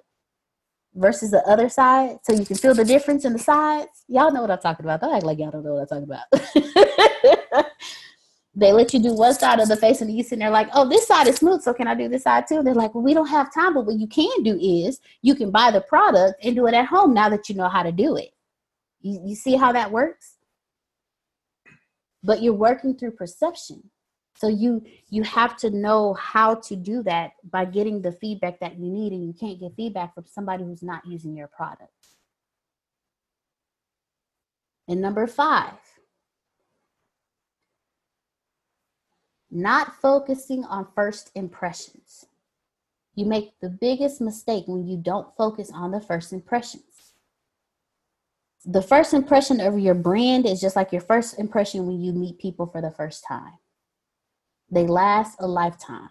versus 0.95 1.32
the 1.32 1.43
other 1.47 1.69
side 1.69 2.17
so 2.23 2.34
you 2.34 2.45
can 2.45 2.58
feel 2.58 2.76
the 2.76 2.86
difference 2.86 3.26
in 3.26 3.34
the 3.34 3.39
sides. 3.39 4.04
Y'all 4.08 4.32
know 4.32 4.41
what 4.41 4.52
I'm 4.52 4.60
talking 4.60 4.86
about. 4.86 5.02
Don't 5.02 5.15
act 5.15 5.26
like 5.26 5.39
y'all 5.39 5.52
don't 5.52 5.65
know 5.65 5.73
what 5.73 5.91
I'm 5.91 6.04
talking 6.04 6.04
about. 6.04 7.65
they 8.56 8.71
let 8.71 8.93
you 8.93 8.99
do 8.99 9.13
one 9.13 9.34
side 9.34 9.60
of 9.60 9.67
the 9.67 9.78
face 9.78 10.02
and 10.02 10.15
you 10.15 10.23
sit 10.23 10.38
there 10.38 10.52
like, 10.52 10.69
oh, 10.73 10.88
this 10.88 11.08
side 11.08 11.28
is 11.28 11.38
smooth, 11.38 11.62
so 11.63 11.73
can 11.73 11.88
I 11.88 11.95
do 11.95 12.08
this 12.08 12.23
side 12.23 12.45
too? 12.47 12.62
They're 12.62 12.76
like, 12.76 12.93
well, 12.93 13.04
we 13.04 13.15
don't 13.15 13.28
have 13.28 13.54
time, 13.54 13.73
but 13.73 13.86
what 13.86 13.97
you 13.97 14.08
can 14.08 14.43
do 14.43 14.60
is 14.60 14.99
you 15.23 15.34
can 15.34 15.49
buy 15.49 15.71
the 15.71 15.82
product 15.82 16.43
and 16.43 16.56
do 16.56 16.67
it 16.67 16.76
at 16.76 16.86
home 16.86 17.13
now 17.13 17.30
that 17.30 17.49
you 17.49 17.56
know 17.56 17.69
how 17.69 17.82
to 17.82 17.91
do 17.91 18.15
it. 18.15 18.30
You, 19.02 19.19
you 19.26 19.36
see 19.36 19.56
how 19.56 19.71
that 19.71 19.91
works? 19.91 20.33
But 22.24 22.42
you're 22.42 22.54
working 22.54 22.96
through 22.96 23.12
perception. 23.12 23.90
So 24.36 24.48
you 24.48 24.84
you 25.10 25.24
have 25.24 25.58
to 25.58 25.70
know 25.70 26.14
how 26.16 26.56
to 26.56 26.76
do 26.76 27.04
that 27.04 27.34
by 27.44 27.66
getting 27.66 28.02
the 28.02 28.12
feedback 28.12 28.60
that 28.62 28.80
you 28.80 28.90
need 28.90 29.14
and 29.14 29.26
you 29.26 29.34
can't 29.34 29.60
get 29.60 29.76
feedback 29.76 30.16
from 30.16 30.26
somebody 30.26 30.64
who's 30.64 30.82
not 30.82 31.06
using 31.06 31.36
your 31.36 31.48
product. 31.48 31.92
And 34.88 35.02
number 35.02 35.28
five 35.28 35.74
not 39.54 39.96
focusing 40.02 40.64
on 40.66 40.88
first 40.96 41.30
impressions. 41.36 42.26
You 43.14 43.28
make 43.28 43.54
the 43.62 43.70
biggest 43.70 44.20
mistake 44.20 44.64
when 44.66 44.88
you 44.88 44.98
don't 44.98 45.28
focus 45.38 45.70
on 45.72 45.92
the 45.92 46.02
first 46.02 46.34
impressions 46.34 46.93
the 48.65 48.82
first 48.82 49.13
impression 49.13 49.60
of 49.60 49.78
your 49.80 49.93
brand 49.93 50.45
is 50.45 50.62
just 50.62 50.76
like 50.76 50.91
your 50.91 51.02
first 51.02 51.38
impression 51.39 51.86
when 51.86 51.99
you 51.99 52.13
meet 52.13 52.39
people 52.39 52.65
for 52.65 52.82
the 52.82 52.91
first 52.91 53.23
time. 53.28 53.54
They 54.71 54.88
last 54.88 55.38
a 55.39 55.47
lifetime 55.47 56.10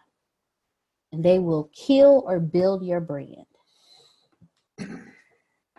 and 1.13 1.25
they 1.25 1.39
will 1.39 1.71
kill 1.75 2.25
or 2.27 2.41
build 2.41 2.85
your 2.85 3.01
brand. 3.01 3.47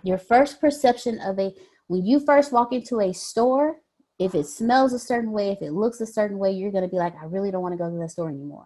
Your 0.06 0.18
first 0.18 0.60
perception 0.60 1.20
of 1.22 1.40
a, 1.40 1.54
when 1.88 2.06
you 2.06 2.20
first 2.20 2.52
walk 2.52 2.74
into 2.74 3.00
a 3.00 3.14
store, 3.14 3.78
if 4.20 4.36
it 4.36 4.48
smells 4.48 4.92
a 4.92 5.00
certain 5.00 5.32
way, 5.32 5.52
if 5.52 5.62
it 5.62 5.72
looks 5.72 6.02
a 6.02 6.06
certain 6.06 6.38
way, 6.38 6.52
you're 6.52 6.74
going 6.74 6.84
to 6.84 6.90
be 6.90 6.98
like, 6.98 7.14
I 7.16 7.26
really 7.26 7.52
don't 7.52 7.62
want 7.62 7.72
to 7.72 7.78
go 7.78 7.90
to 7.90 7.98
that 7.98 8.12
store 8.12 8.28
anymore. 8.28 8.66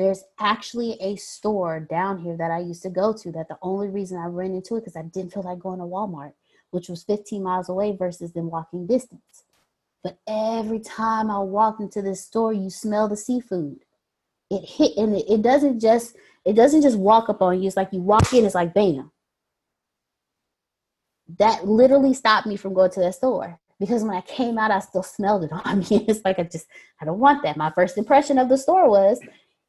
There's 0.00 0.24
actually 0.38 0.96
a 0.98 1.16
store 1.16 1.78
down 1.78 2.20
here 2.20 2.34
that 2.38 2.50
I 2.50 2.60
used 2.60 2.82
to 2.84 2.88
go 2.88 3.12
to 3.12 3.30
that 3.32 3.48
the 3.48 3.58
only 3.60 3.88
reason 3.88 4.16
I 4.16 4.28
ran 4.28 4.54
into 4.54 4.76
it 4.76 4.80
because 4.80 4.96
I 4.96 5.02
didn't 5.02 5.34
feel 5.34 5.42
like 5.42 5.58
going 5.58 5.78
to 5.78 5.84
Walmart, 5.84 6.32
which 6.70 6.88
was 6.88 7.02
15 7.02 7.42
miles 7.42 7.68
away 7.68 7.94
versus 7.94 8.32
them 8.32 8.50
walking 8.50 8.86
distance. 8.86 9.44
But 10.02 10.16
every 10.26 10.80
time 10.80 11.30
I 11.30 11.40
walked 11.40 11.82
into 11.82 12.00
this 12.00 12.24
store, 12.24 12.54
you 12.54 12.70
smell 12.70 13.08
the 13.08 13.16
seafood. 13.16 13.80
It 14.50 14.64
hit 14.64 14.96
and 14.96 15.14
it, 15.14 15.26
it 15.28 15.42
doesn't 15.42 15.80
just 15.80 16.16
it 16.46 16.54
doesn't 16.54 16.80
just 16.80 16.98
walk 16.98 17.28
up 17.28 17.42
on 17.42 17.60
you. 17.60 17.66
It's 17.66 17.76
like 17.76 17.92
you 17.92 18.00
walk 18.00 18.32
in, 18.32 18.46
it's 18.46 18.54
like 18.54 18.72
bam. 18.72 19.12
That 21.38 21.68
literally 21.68 22.14
stopped 22.14 22.46
me 22.46 22.56
from 22.56 22.72
going 22.72 22.90
to 22.92 23.00
that 23.00 23.16
store 23.16 23.60
because 23.78 24.02
when 24.02 24.16
I 24.16 24.22
came 24.22 24.56
out, 24.56 24.70
I 24.70 24.78
still 24.78 25.02
smelled 25.02 25.44
it 25.44 25.52
on 25.66 25.80
me. 25.80 26.06
It's 26.08 26.24
like 26.24 26.38
I 26.38 26.44
just 26.44 26.68
I 27.02 27.04
don't 27.04 27.20
want 27.20 27.42
that. 27.42 27.58
My 27.58 27.70
first 27.70 27.98
impression 27.98 28.38
of 28.38 28.48
the 28.48 28.56
store 28.56 28.88
was 28.88 29.20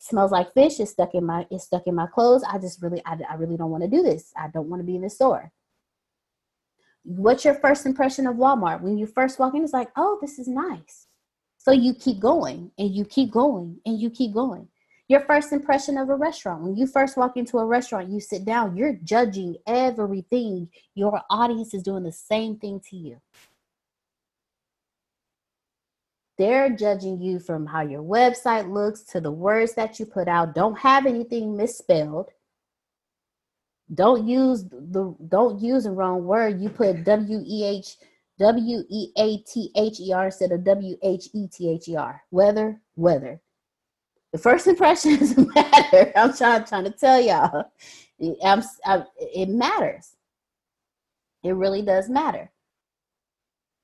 smells 0.01 0.31
like 0.31 0.51
fish 0.53 0.79
it's 0.79 0.91
stuck 0.91 1.13
in 1.13 1.23
my 1.23 1.45
it's 1.51 1.65
stuck 1.65 1.83
in 1.85 1.95
my 1.95 2.07
clothes. 2.07 2.43
I 2.43 2.57
just 2.57 2.81
really 2.81 3.01
i, 3.05 3.17
I 3.29 3.35
really 3.35 3.55
don't 3.55 3.69
want 3.69 3.83
to 3.83 3.89
do 3.89 4.01
this. 4.01 4.33
I 4.35 4.47
don't 4.47 4.67
want 4.67 4.81
to 4.81 4.85
be 4.85 4.95
in 4.95 5.03
the 5.03 5.09
store. 5.09 5.51
What's 7.03 7.45
your 7.45 7.53
first 7.55 7.85
impression 7.85 8.27
of 8.27 8.35
walmart? 8.35 8.81
When 8.81 8.97
you 8.97 9.05
first 9.05 9.39
walk 9.39 9.53
in 9.53 9.63
it's 9.63 9.73
like 9.73 9.89
oh 9.95 10.17
this 10.19 10.39
is 10.39 10.47
nice. 10.47 11.07
So 11.59 11.71
you 11.71 11.93
keep 11.93 12.19
going 12.19 12.71
and 12.79 12.93
you 12.93 13.05
keep 13.05 13.31
going 13.31 13.79
and 13.85 13.99
you 13.99 14.09
keep 14.09 14.33
going. 14.33 14.67
Your 15.07 15.21
first 15.21 15.51
impression 15.51 15.97
of 15.97 16.09
a 16.09 16.15
restaurant 16.15 16.63
when 16.63 16.75
you 16.75 16.87
first 16.87 17.15
walk 17.15 17.37
into 17.37 17.59
a 17.59 17.65
restaurant 17.65 18.09
you 18.09 18.19
sit 18.19 18.43
down 18.43 18.75
you're 18.75 18.97
judging 19.03 19.57
everything. 19.67 20.67
Your 20.95 21.21
audience 21.29 21.75
is 21.75 21.83
doing 21.83 22.03
the 22.03 22.11
same 22.11 22.57
thing 22.57 22.81
to 22.89 22.95
you 22.97 23.21
they're 26.37 26.69
judging 26.69 27.21
you 27.21 27.39
from 27.39 27.65
how 27.65 27.81
your 27.81 28.03
website 28.03 28.71
looks 28.71 29.01
to 29.03 29.21
the 29.21 29.31
words 29.31 29.73
that 29.75 29.99
you 29.99 30.05
put 30.05 30.27
out. 30.27 30.55
Don't 30.55 30.77
have 30.79 31.05
anything 31.05 31.55
misspelled. 31.55 32.29
Don't 33.93 34.25
use 34.25 34.63
the 34.63 35.15
don't 35.27 35.59
use 35.59 35.83
the 35.83 35.91
wrong 35.91 36.23
word. 36.25 36.61
You 36.61 36.69
put 36.69 37.03
W 37.03 37.43
E 37.45 37.63
H 37.65 37.97
W 38.39 38.83
E 38.89 39.11
A 39.17 39.37
T 39.39 39.71
H 39.75 39.99
E 39.99 40.13
R 40.13 40.25
instead 40.25 40.51
of 40.51 40.63
W 40.63 40.95
H 41.03 41.27
E 41.33 41.47
T 41.47 41.69
H 41.69 41.87
E 41.89 41.95
R. 41.95 42.21
Weather, 42.31 42.81
weather. 42.95 43.41
The 44.31 44.37
first 44.37 44.67
impressions 44.67 45.37
matter. 45.55 46.13
I'm 46.15 46.33
trying, 46.33 46.63
trying 46.63 46.85
to 46.85 46.91
tell 46.91 47.19
y'all. 47.19 47.65
I'm, 48.43 48.63
I, 48.85 49.03
it 49.17 49.49
matters. 49.49 50.15
It 51.43 51.51
really 51.51 51.81
does 51.81 52.09
matter. 52.09 52.51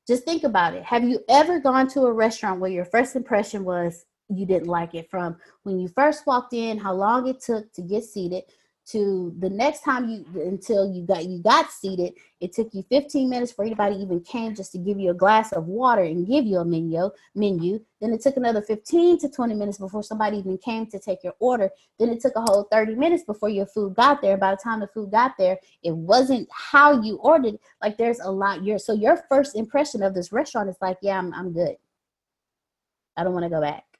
Just 0.08 0.24
think 0.24 0.44
about 0.44 0.74
it. 0.74 0.84
Have 0.84 1.04
you 1.04 1.20
ever 1.28 1.60
gone 1.60 1.88
to 1.90 2.02
a 2.02 2.14
restaurant 2.14 2.62
where 2.62 2.72
your 2.72 2.86
first 2.86 3.16
impression 3.16 3.66
was 3.66 4.06
you 4.30 4.46
didn't 4.46 4.68
like 4.68 4.96
it 4.96 5.10
from 5.10 5.38
when 5.64 5.80
you 5.80 5.88
first 5.88 6.26
walked 6.26 6.54
in, 6.54 6.78
how 6.78 6.94
long 6.94 7.28
it 7.28 7.42
took 7.42 7.72
to 7.74 7.82
get 7.82 8.04
seated, 8.04 8.44
to 8.88 9.34
the 9.40 9.50
next 9.50 9.82
time 9.82 10.10
you 10.10 10.26
until 10.42 10.92
you 10.92 11.06
got 11.06 11.26
you 11.26 11.40
got 11.40 11.72
seated 11.72 12.14
it 12.40 12.54
took 12.54 12.74
you 12.74 12.84
15 12.90 13.30
minutes 13.30 13.52
for 13.52 13.66
anybody 13.66 13.96
even 13.96 14.22
came 14.22 14.56
just 14.56 14.72
to 14.72 14.78
give 14.78 15.00
you 15.00 15.12
a 15.12 15.14
glass 15.14 15.52
of 15.52 15.66
water 15.66 16.04
and 16.04 16.28
give 16.28 16.46
you 16.46 16.58
a 16.60 16.66
menu 16.66 17.10
menu. 17.36 17.80
Then 18.00 18.14
it 18.14 18.22
took 18.22 18.38
another 18.38 18.62
15 18.62 19.20
to 19.20 19.30
20 19.30 19.56
minutes 19.56 19.78
before 19.80 20.04
somebody 20.04 20.38
even 20.38 20.58
came 20.58 20.86
to 20.88 21.00
take 21.00 21.24
your 21.24 21.34
order. 21.40 21.70
Then 22.00 22.10
it 22.10 22.22
took 22.22 22.36
a 22.36 22.42
whole 22.42 22.68
30 22.72 22.96
minutes 22.96 23.24
before 23.24 23.50
your 23.50 23.66
food 23.66 23.96
got 23.96 24.22
there. 24.22 24.38
By 24.38 24.52
the 24.52 24.62
time 24.64 24.80
the 24.80 24.88
food 24.88 25.12
got 25.12 25.38
there 25.38 25.58
it 25.84 25.96
wasn't 25.96 26.48
how 26.52 27.02
you 27.02 27.16
ordered 27.18 27.58
like 27.82 27.98
there's 27.98 28.20
a 28.20 28.32
lot 28.32 28.64
your 28.64 28.80
so 28.80 28.94
your 28.94 29.18
first 29.30 29.56
impression 29.56 30.04
of 30.04 30.14
this 30.14 30.32
restaurant 30.32 30.70
is 30.70 30.78
like 30.82 30.98
yeah 31.02 31.18
i'm, 31.18 31.34
I'm 31.34 31.54
good. 31.54 31.76
I 33.16 33.24
don't 33.24 33.34
want 33.34 33.46
to 33.46 33.50
go 33.50 33.62
back 33.62 33.97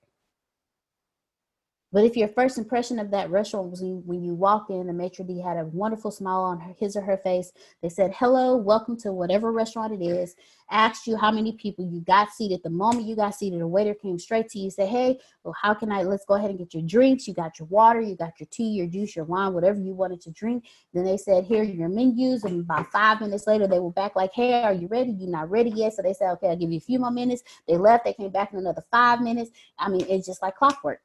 but 1.94 2.04
if 2.04 2.18
your 2.18 2.28
first 2.28 2.58
impression 2.58 3.00
of 3.00 3.12
that 3.12 3.30
restaurant 3.30 3.70
was 3.70 3.82
when 3.82 4.22
you 4.22 4.34
walk 4.34 4.70
in, 4.70 4.88
the 4.88 4.94
maitre 4.94 5.24
d 5.26 5.40
had 5.40 5.58
a 5.58 5.66
wonderful 5.66 6.12
smile 6.12 6.42
on 6.42 6.60
her, 6.60 6.74
his 6.78 6.98
or 6.98 7.02
her 7.02 7.18
face. 7.18 7.52
They 7.82 7.88
said, 7.88 8.14
"Hello, 8.14 8.58
welcome 8.58 8.98
to 8.98 9.14
whatever 9.14 9.54
restaurant 9.54 9.94
it 9.94 10.04
is." 10.04 10.36
Asked 10.70 11.08
you 11.08 11.16
how 11.16 11.32
many 11.32 11.54
people 11.54 11.86
you 11.86 12.02
got 12.02 12.30
seated. 12.32 12.62
The 12.62 12.70
moment 12.70 13.06
you 13.06 13.16
got 13.16 13.36
seated, 13.36 13.62
a 13.62 13.68
waiter 13.68 13.94
came 13.94 14.20
straight 14.20 14.50
to 14.50 14.60
you. 14.60 14.70
Said, 14.70 14.90
"Hey, 14.90 15.18
well, 15.46 15.56
how 15.62 15.74
can 15.74 15.90
I? 15.90 16.04
Let's 16.04 16.26
go 16.26 16.34
ahead 16.34 16.50
and 16.50 16.60
get 16.60 16.74
your 16.74 16.84
drinks. 16.84 17.26
You 17.26 17.34
got 17.34 17.58
your 17.58 17.70
water, 17.70 18.02
you 18.02 18.18
got 18.18 18.38
your 18.38 18.48
tea, 18.52 18.68
your 18.70 18.88
juice, 18.88 19.16
your 19.16 19.24
wine, 19.24 19.54
whatever 19.54 19.80
you 19.80 19.94
wanted 19.94 20.20
to 20.22 20.32
drink." 20.32 20.66
Then 20.94 21.06
they 21.06 21.18
said, 21.18 21.46
"Here 21.46 21.62
are 21.62 21.64
your 21.64 21.88
menus." 21.88 22.44
And 22.44 22.60
about 22.62 22.88
five 22.88 23.22
minutes 23.22 23.48
later, 23.48 23.66
they 23.66 23.80
were 23.80 23.92
back 23.92 24.18
like, 24.18 24.34
"Hey, 24.34 24.62
are 24.62 24.74
you 24.74 24.88
ready? 24.88 25.12
You 25.12 25.28
not 25.28 25.50
ready 25.50 25.70
yet?" 25.70 25.94
So 25.94 26.02
they 26.02 26.14
said, 26.14 26.32
"Okay, 26.34 26.50
I'll 26.50 26.58
give 26.58 26.72
you 26.72 26.80
a 26.80 26.82
few 26.82 27.00
more 27.00 27.12
minutes." 27.12 27.44
They 27.66 27.78
left. 27.78 28.04
They 28.04 28.14
came 28.14 28.32
back 28.32 28.52
in 28.52 28.60
another 28.60 28.84
five 28.92 29.22
minutes. 29.22 29.52
I 29.80 29.88
mean, 29.88 30.06
it's 30.10 30.28
just 30.28 30.42
like 30.42 30.58
clockwork 30.58 31.00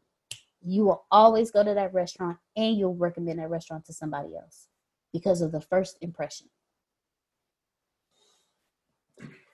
you 0.64 0.85
will 0.85 1.05
always 1.11 1.51
go 1.51 1.64
to 1.64 1.75
that 1.75 1.92
restaurant 1.92 2.38
and 2.57 2.77
you'll 2.77 2.94
recommend 2.94 3.38
that 3.38 3.51
restaurant 3.51 3.85
to 3.87 3.92
somebody 3.92 4.37
else 4.37 4.68
because 5.12 5.40
of 5.40 5.53
the 5.53 5.61
first 5.61 5.96
impression. 6.01 6.48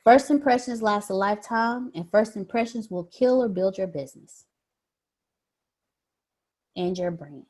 First 0.05 0.31
impressions 0.31 0.81
last 0.81 1.11
a 1.11 1.15
lifetime, 1.15 1.91
and 1.95 2.11
first 2.11 2.35
impressions 2.35 2.89
will 2.89 3.05
kill 3.05 3.43
or 3.43 3.49
build 3.49 3.77
your 3.77 3.87
business 3.87 4.47
and 6.77 6.97
your 6.97 7.11
brand. 7.11 7.45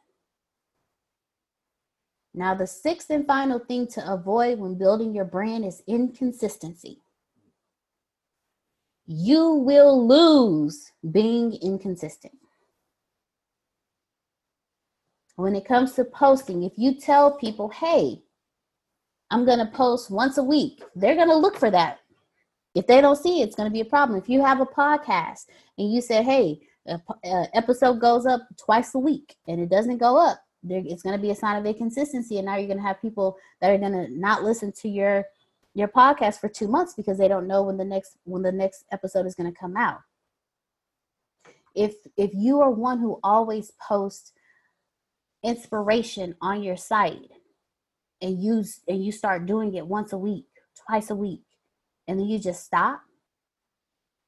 Now, 2.35 2.55
the 2.55 2.66
sixth 2.66 3.11
and 3.11 3.27
final 3.27 3.61
thing 3.61 3.87
to 3.88 4.12
avoid 4.12 4.59
when 4.59 4.77
building 4.77 5.14
your 5.14 5.25
brand 5.25 5.64
is 5.64 5.83
inconsistency. 5.87 7.01
You 9.07 9.53
will 9.53 10.07
lose 10.07 10.90
being 11.11 11.55
inconsistent. 11.62 12.35
When 15.38 15.55
it 15.55 15.64
comes 15.64 15.92
to 15.92 16.05
posting, 16.05 16.64
if 16.64 16.72
you 16.77 16.98
tell 16.98 17.31
people, 17.31 17.68
hey, 17.68 18.20
I'm 19.31 19.44
going 19.44 19.61
to 19.61 19.66
post 19.66 20.11
once 20.11 20.37
a 20.37 20.42
week, 20.42 20.83
they're 20.96 21.14
going 21.14 21.29
to 21.29 21.37
look 21.37 21.57
for 21.57 21.70
that. 21.70 22.01
If 22.74 22.88
they 22.88 23.01
don't 23.01 23.14
see 23.14 23.40
it, 23.40 23.44
it's 23.44 23.55
going 23.55 23.68
to 23.68 23.72
be 23.72 23.81
a 23.81 23.85
problem. 23.85 24.18
If 24.18 24.29
you 24.29 24.44
have 24.44 24.61
a 24.61 24.66
podcast 24.66 25.46
and 25.79 25.92
you 25.92 26.01
say, 26.01 26.24
hey, 26.24 26.59
episode 27.55 28.01
goes 28.01 28.27
up 28.27 28.40
twice 28.57 28.96
a 28.96 28.98
week 28.98 29.37
and 29.46 29.61
it 29.61 29.68
doesn't 29.68 29.98
go 29.98 30.18
up, 30.18 30.42
there, 30.64 30.83
it's 30.85 31.05
going 31.05 31.14
to 31.14 31.22
be 31.22 31.31
a 31.31 31.37
sign 31.37 31.57
of 31.57 31.64
inconsistency. 31.66 32.38
And 32.38 32.46
now 32.46 32.57
you're 32.57 32.66
going 32.66 32.79
to 32.79 32.87
have 32.87 33.01
people 33.01 33.37
that 33.61 33.70
are 33.70 33.79
going 33.79 33.92
to 33.92 34.09
not 34.09 34.42
listen 34.42 34.72
to 34.81 34.88
your 34.88 35.24
your 35.74 35.87
podcast 35.87 36.40
for 36.40 36.48
two 36.48 36.66
months 36.66 36.94
because 36.94 37.16
they 37.16 37.29
don't 37.29 37.46
know 37.46 37.62
when 37.62 37.77
the 37.77 37.85
next 37.85 38.16
when 38.24 38.42
the 38.42 38.51
next 38.51 38.87
episode 38.90 39.24
is 39.24 39.37
going 39.37 39.53
to 39.53 39.57
come 39.57 39.77
out. 39.77 40.01
If 41.77 41.94
if 42.16 42.33
you 42.35 42.61
are 42.61 42.72
one 42.72 42.98
who 42.98 43.20
always 43.22 43.70
posts 43.81 44.33
inspiration 45.44 46.35
on 46.40 46.62
your 46.62 46.77
site 46.77 47.31
and 48.20 48.42
you 48.42 48.64
and 48.88 49.05
you 49.05 49.12
start 49.12 49.46
doing 49.46 49.74
it 49.74 49.87
once 49.87 50.12
a 50.12 50.18
week, 50.18 50.46
twice 50.87 51.11
a 51.11 51.14
week, 51.14 51.44
and 52.07 52.18
then 52.18 52.27
you 52.27 52.38
just 52.38 52.64
stop, 52.64 53.03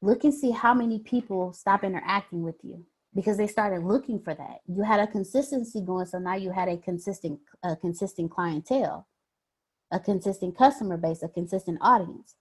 look 0.01 0.25
and 0.25 0.35
see 0.35 0.51
how 0.51 0.75
many 0.75 0.99
people 0.99 1.53
stop 1.53 1.83
interacting 1.83 2.43
with 2.43 2.57
you 2.63 2.85
because 3.15 3.37
they 3.37 3.47
started 3.47 3.85
looking 3.85 4.21
for 4.21 4.35
that. 4.35 4.59
You 4.67 4.83
had 4.83 5.01
a 5.01 5.07
consistency 5.07 5.81
going, 5.81 6.07
so 6.07 6.19
now 6.19 6.37
you 6.37 6.53
had 6.53 6.69
a 6.69 6.77
consistent 6.77 7.41
a 7.65 7.77
consistent 7.77 8.31
clientele, 8.31 9.09
a 9.91 9.99
consistent 9.99 10.57
customer 10.57 10.97
base, 10.97 11.23
a 11.23 11.29
consistent 11.29 11.79
audience. 11.81 12.37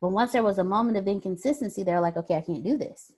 But 0.00 0.10
once 0.10 0.32
there 0.32 0.44
was 0.44 0.58
a 0.58 0.64
moment 0.64 0.96
of 0.96 1.08
inconsistency, 1.08 1.82
they're 1.82 2.00
like, 2.00 2.16
okay, 2.16 2.36
I 2.36 2.40
can't 2.40 2.64
do 2.64 2.78
this. 2.78 3.12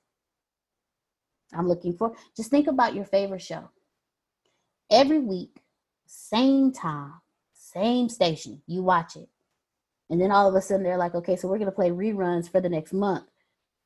I'm 1.53 1.69
looking 1.69 1.97
for 1.97 2.15
just 2.37 2.51
think 2.51 2.67
about 2.67 2.95
your 2.95 3.05
favorite 3.05 3.43
show 3.43 3.71
every 4.91 5.21
week, 5.21 5.63
same 6.07 6.73
time, 6.73 7.15
same 7.53 8.09
station. 8.09 8.63
You 8.67 8.83
watch 8.83 9.17
it. 9.17 9.29
And 10.11 10.21
then 10.21 10.33
all 10.33 10.49
of 10.49 10.55
a 10.55 10.61
sudden 10.61 10.83
they're 10.83 10.97
like, 10.97 11.15
okay, 11.15 11.37
so 11.37 11.49
we're 11.49 11.59
going 11.59 11.71
to 11.71 11.73
play 11.75 11.91
reruns 11.91 12.51
for 12.51 12.61
the 12.61 12.69
next 12.69 12.93
month 12.93 13.27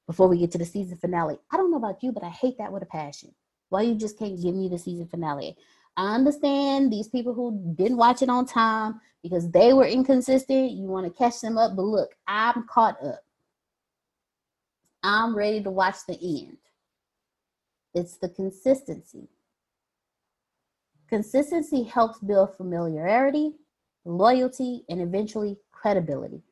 before 0.06 0.28
we 0.28 0.38
get 0.38 0.50
to 0.52 0.58
the 0.58 0.64
season 0.64 0.96
finale. 0.96 1.38
I 1.50 1.56
don't 1.56 1.70
know 1.70 1.76
about 1.76 2.02
you, 2.02 2.12
but 2.12 2.24
I 2.24 2.30
hate 2.30 2.58
that 2.58 2.72
with 2.72 2.82
a 2.82 2.86
passion. 2.86 3.34
Why 3.68 3.82
you 3.82 3.94
just 3.94 4.18
can't 4.18 4.40
give 4.40 4.54
me 4.54 4.68
the 4.68 4.78
season 4.78 5.06
finale? 5.06 5.56
I 5.96 6.14
understand 6.14 6.92
these 6.92 7.08
people 7.08 7.34
who 7.34 7.74
didn't 7.76 7.98
watch 7.98 8.22
it 8.22 8.28
on 8.28 8.46
time 8.46 9.00
because 9.22 9.50
they 9.50 9.72
were 9.72 9.86
inconsistent. 9.86 10.72
You 10.72 10.86
want 10.86 11.06
to 11.06 11.18
catch 11.18 11.40
them 11.40 11.56
up, 11.58 11.76
but 11.76 11.82
look, 11.82 12.14
I'm 12.26 12.66
caught 12.66 13.02
up. 13.04 13.20
I'm 15.02 15.36
ready 15.36 15.62
to 15.62 15.70
watch 15.70 15.96
the 16.08 16.14
end. 16.14 16.56
It's 17.94 18.16
the 18.16 18.28
consistency. 18.28 19.28
Consistency 21.14 21.84
helps 21.84 22.18
build 22.18 22.56
familiarity, 22.56 23.52
loyalty, 24.04 24.84
and 24.88 25.00
eventually 25.00 25.56
credibility. 25.70 26.42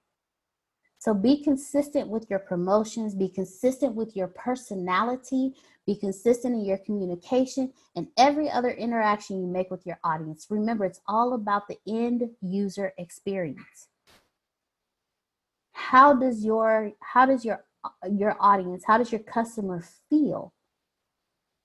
So 1.00 1.12
be 1.12 1.42
consistent 1.42 2.08
with 2.08 2.30
your 2.30 2.38
promotions, 2.38 3.16
be 3.16 3.28
consistent 3.28 3.96
with 3.96 4.14
your 4.14 4.28
personality, 4.28 5.54
be 5.84 5.96
consistent 5.96 6.54
in 6.54 6.64
your 6.64 6.78
communication 6.78 7.72
and 7.96 8.06
every 8.16 8.48
other 8.48 8.70
interaction 8.70 9.40
you 9.40 9.48
make 9.48 9.68
with 9.68 9.84
your 9.84 9.98
audience. 10.04 10.46
Remember, 10.48 10.84
it's 10.84 11.00
all 11.08 11.32
about 11.32 11.66
the 11.66 11.78
end 11.88 12.30
user 12.40 12.92
experience. 12.98 13.88
How 15.72 16.14
does 16.14 16.44
your 16.44 16.92
how 17.00 17.26
does 17.26 17.44
your 17.44 17.64
your 18.08 18.36
audience, 18.38 18.84
how 18.86 18.98
does 18.98 19.10
your 19.10 19.22
customer 19.22 19.82
feel 20.08 20.54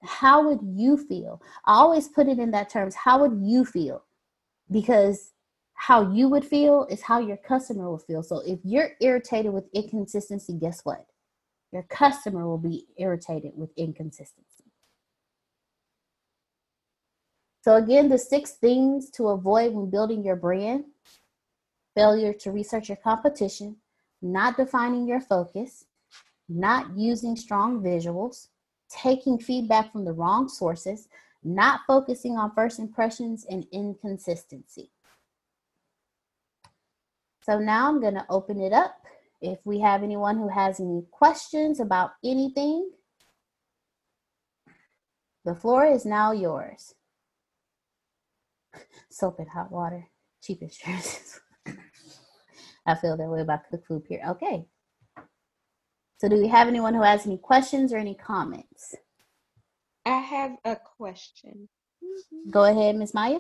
how 0.07 0.47
would 0.47 0.59
you 0.63 0.97
feel? 0.97 1.41
I 1.65 1.73
always 1.73 2.07
put 2.07 2.27
it 2.27 2.39
in 2.39 2.51
that 2.51 2.69
terms. 2.69 2.95
How 2.95 3.19
would 3.21 3.39
you 3.41 3.65
feel? 3.65 4.03
Because 4.71 5.33
how 5.73 6.11
you 6.11 6.27
would 6.29 6.45
feel 6.45 6.87
is 6.89 7.01
how 7.01 7.19
your 7.19 7.37
customer 7.37 7.89
will 7.89 7.99
feel. 7.99 8.23
So 8.23 8.39
if 8.45 8.59
you're 8.63 8.91
irritated 8.99 9.53
with 9.53 9.65
inconsistency, 9.73 10.53
guess 10.53 10.81
what? 10.83 11.05
Your 11.71 11.83
customer 11.83 12.47
will 12.47 12.57
be 12.57 12.87
irritated 12.97 13.51
with 13.55 13.69
inconsistency. 13.77 14.63
So 17.61 17.75
again, 17.75 18.07
the 18.09 18.17
six 18.17 18.51
things 18.51 19.09
to 19.11 19.27
avoid 19.27 19.73
when 19.73 19.89
building 19.89 20.23
your 20.23 20.37
brand 20.37 20.85
failure 21.97 22.31
to 22.31 22.51
research 22.51 22.89
your 22.89 22.97
competition, 22.97 23.75
not 24.21 24.55
defining 24.55 25.07
your 25.07 25.19
focus, 25.19 25.85
not 26.47 26.95
using 26.95 27.35
strong 27.35 27.81
visuals, 27.81 28.49
taking 28.89 29.39
feedback 29.39 29.91
from 29.91 30.05
the 30.05 30.13
wrong 30.13 30.47
sources, 30.47 31.07
not 31.43 31.81
focusing 31.87 32.37
on 32.37 32.53
first 32.53 32.79
impressions, 32.79 33.45
and 33.49 33.65
inconsistency. 33.71 34.91
So 37.43 37.59
now 37.59 37.87
I'm 37.87 38.01
going 38.01 38.15
to 38.15 38.25
open 38.29 38.59
it 38.59 38.73
up. 38.73 39.01
If 39.39 39.59
we 39.65 39.79
have 39.79 40.03
anyone 40.03 40.37
who 40.37 40.49
has 40.49 40.79
any 40.79 41.05
questions 41.11 41.79
about 41.79 42.11
anything, 42.23 42.89
the 45.45 45.55
floor 45.55 45.85
is 45.85 46.05
now 46.05 46.31
yours. 46.33 46.93
Soap 49.09 49.39
and 49.39 49.49
hot 49.49 49.71
water, 49.71 50.07
cheap 50.41 50.61
insurance. 50.61 51.39
I 52.85 52.95
feel 52.95 53.15
that 53.15 53.29
way 53.29 53.41
about 53.41 53.69
cook 53.69 53.85
food 53.85 54.03
here. 54.07 54.21
Okay. 54.29 54.65
So, 56.17 56.27
do 56.27 56.35
we 56.35 56.47
have 56.47 56.67
anyone 56.67 56.93
who 56.93 57.03
has 57.03 57.25
any 57.25 57.37
questions 57.37 57.93
or 57.93 57.97
any 57.97 58.15
comments? 58.15 58.95
I 60.05 60.19
have 60.19 60.55
a 60.65 60.75
question. 60.75 61.69
Go 62.49 62.63
ahead, 62.63 62.95
Miss 62.95 63.13
Maya. 63.13 63.39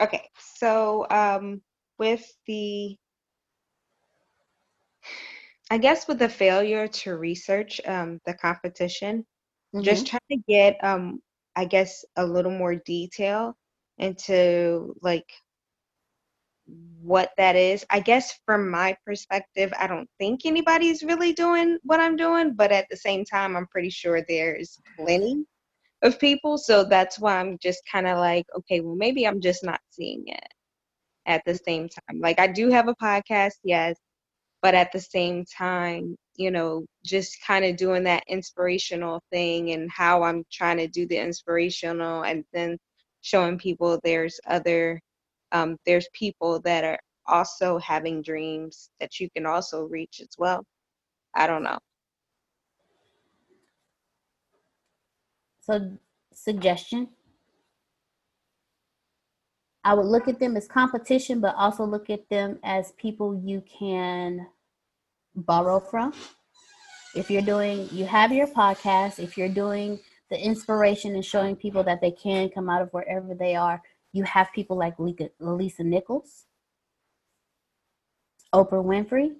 Okay, 0.00 0.28
so 0.38 1.06
um, 1.10 1.60
with 1.98 2.24
the, 2.46 2.96
I 5.70 5.78
guess 5.78 6.06
with 6.06 6.18
the 6.18 6.28
failure 6.28 6.86
to 6.88 7.16
research 7.16 7.80
um, 7.86 8.20
the 8.26 8.34
competition, 8.34 9.26
mm-hmm. 9.74 9.82
just 9.82 10.06
trying 10.06 10.20
to 10.30 10.38
get, 10.48 10.82
um, 10.84 11.20
I 11.56 11.64
guess, 11.64 12.04
a 12.16 12.24
little 12.24 12.52
more 12.52 12.76
detail 12.76 13.56
into 13.98 14.94
like 15.02 15.28
what 17.00 17.30
that 17.36 17.56
is. 17.56 17.84
I 17.90 18.00
guess 18.00 18.38
from 18.44 18.70
my 18.70 18.96
perspective, 19.04 19.72
I 19.78 19.86
don't 19.86 20.08
think 20.18 20.40
anybody's 20.44 21.02
really 21.02 21.32
doing 21.32 21.78
what 21.84 22.00
I'm 22.00 22.16
doing, 22.16 22.54
but 22.54 22.72
at 22.72 22.86
the 22.90 22.96
same 22.96 23.24
time, 23.24 23.56
I'm 23.56 23.66
pretty 23.68 23.90
sure 23.90 24.22
there's 24.22 24.80
plenty 24.96 25.44
of 26.02 26.18
people. 26.18 26.58
So 26.58 26.84
that's 26.84 27.18
why 27.18 27.38
I'm 27.38 27.58
just 27.62 27.80
kind 27.90 28.06
of 28.06 28.18
like, 28.18 28.44
okay, 28.56 28.80
well, 28.80 28.96
maybe 28.96 29.26
I'm 29.26 29.40
just 29.40 29.64
not 29.64 29.80
seeing 29.90 30.24
it 30.26 30.48
at 31.26 31.42
the 31.46 31.54
same 31.54 31.88
time. 31.88 32.20
Like, 32.20 32.40
I 32.40 32.48
do 32.48 32.70
have 32.70 32.88
a 32.88 32.94
podcast, 32.94 33.54
yes, 33.62 33.96
but 34.62 34.74
at 34.74 34.90
the 34.92 35.00
same 35.00 35.44
time, 35.44 36.16
you 36.34 36.50
know, 36.50 36.84
just 37.04 37.36
kind 37.46 37.64
of 37.64 37.76
doing 37.76 38.04
that 38.04 38.24
inspirational 38.28 39.22
thing 39.30 39.70
and 39.70 39.90
how 39.90 40.22
I'm 40.22 40.44
trying 40.52 40.78
to 40.78 40.88
do 40.88 41.06
the 41.06 41.18
inspirational 41.18 42.24
and 42.24 42.44
then 42.52 42.78
showing 43.22 43.58
people 43.58 44.00
there's 44.02 44.38
other, 44.46 45.00
um, 45.52 45.76
there's 45.86 46.08
people 46.12 46.60
that 46.60 46.84
are 46.84 46.98
also 47.26 47.78
having 47.78 48.22
dreams 48.22 48.90
that 49.00 49.18
you 49.20 49.28
can 49.30 49.46
also 49.46 49.84
reach 49.84 50.20
as 50.20 50.30
well. 50.38 50.64
I 51.34 51.46
don't 51.46 51.62
know. 51.62 51.78
So, 55.60 55.98
suggestion 56.32 57.08
I 59.86 59.94
would 59.94 60.06
look 60.06 60.26
at 60.26 60.40
them 60.40 60.56
as 60.56 60.66
competition, 60.66 61.40
but 61.40 61.54
also 61.54 61.84
look 61.84 62.10
at 62.10 62.28
them 62.28 62.58
as 62.64 62.90
people 62.98 63.40
you 63.44 63.62
can 63.78 64.48
borrow 65.36 65.78
from. 65.78 66.12
If 67.14 67.30
you're 67.30 67.40
doing, 67.40 67.88
you 67.92 68.04
have 68.04 68.32
your 68.32 68.48
podcast, 68.48 69.20
if 69.20 69.38
you're 69.38 69.48
doing 69.48 70.00
the 70.28 70.44
inspiration 70.44 71.14
and 71.14 71.24
showing 71.24 71.54
people 71.54 71.84
that 71.84 72.00
they 72.00 72.10
can 72.10 72.48
come 72.48 72.68
out 72.68 72.82
of 72.82 72.90
wherever 72.90 73.32
they 73.32 73.54
are, 73.54 73.80
you 74.16 74.24
have 74.24 74.52
people 74.54 74.76
like 74.76 74.94
Lisa 74.98 75.84
Nichols, 75.84 76.46
Oprah 78.54 78.84
Winfrey. 78.84 79.34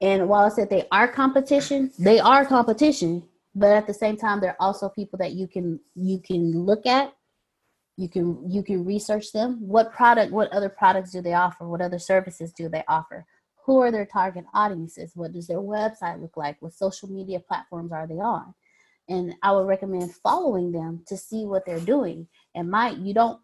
And 0.00 0.28
while 0.28 0.44
I 0.44 0.48
said 0.50 0.70
they 0.70 0.86
are 0.92 1.08
competition, 1.08 1.90
they 1.98 2.20
are 2.20 2.44
competition, 2.44 3.24
but 3.54 3.70
at 3.70 3.86
the 3.86 3.94
same 3.94 4.16
time, 4.16 4.40
they're 4.40 4.60
also 4.60 4.88
people 4.88 5.18
that 5.18 5.32
you 5.32 5.48
can 5.48 5.80
you 5.94 6.18
can 6.18 6.52
look 6.64 6.86
at 6.86 7.14
you 7.96 8.08
can 8.08 8.50
you 8.50 8.62
can 8.62 8.84
research 8.84 9.32
them. 9.32 9.58
What 9.60 9.92
product 9.92 10.32
what 10.32 10.52
other 10.52 10.68
products 10.68 11.12
do 11.12 11.22
they 11.22 11.34
offer? 11.34 11.66
What 11.66 11.80
other 11.80 11.98
services 11.98 12.52
do 12.52 12.68
they 12.68 12.84
offer? 12.88 13.24
Who 13.64 13.80
are 13.80 13.90
their 13.90 14.06
target 14.06 14.44
audiences? 14.52 15.12
What 15.14 15.32
does 15.32 15.46
their 15.46 15.60
website 15.60 16.20
look 16.20 16.36
like? 16.36 16.60
What 16.60 16.74
social 16.74 17.08
media 17.08 17.40
platforms 17.40 17.92
are 17.92 18.06
they 18.06 18.14
on? 18.14 18.54
And 19.08 19.34
i 19.42 19.52
would 19.52 19.66
recommend 19.66 20.14
following 20.14 20.72
them 20.72 21.02
to 21.06 21.16
see 21.16 21.44
what 21.44 21.64
they're 21.64 21.80
doing 21.80 22.26
and 22.54 22.70
might 22.70 22.98
you 22.98 23.14
don't 23.14 23.40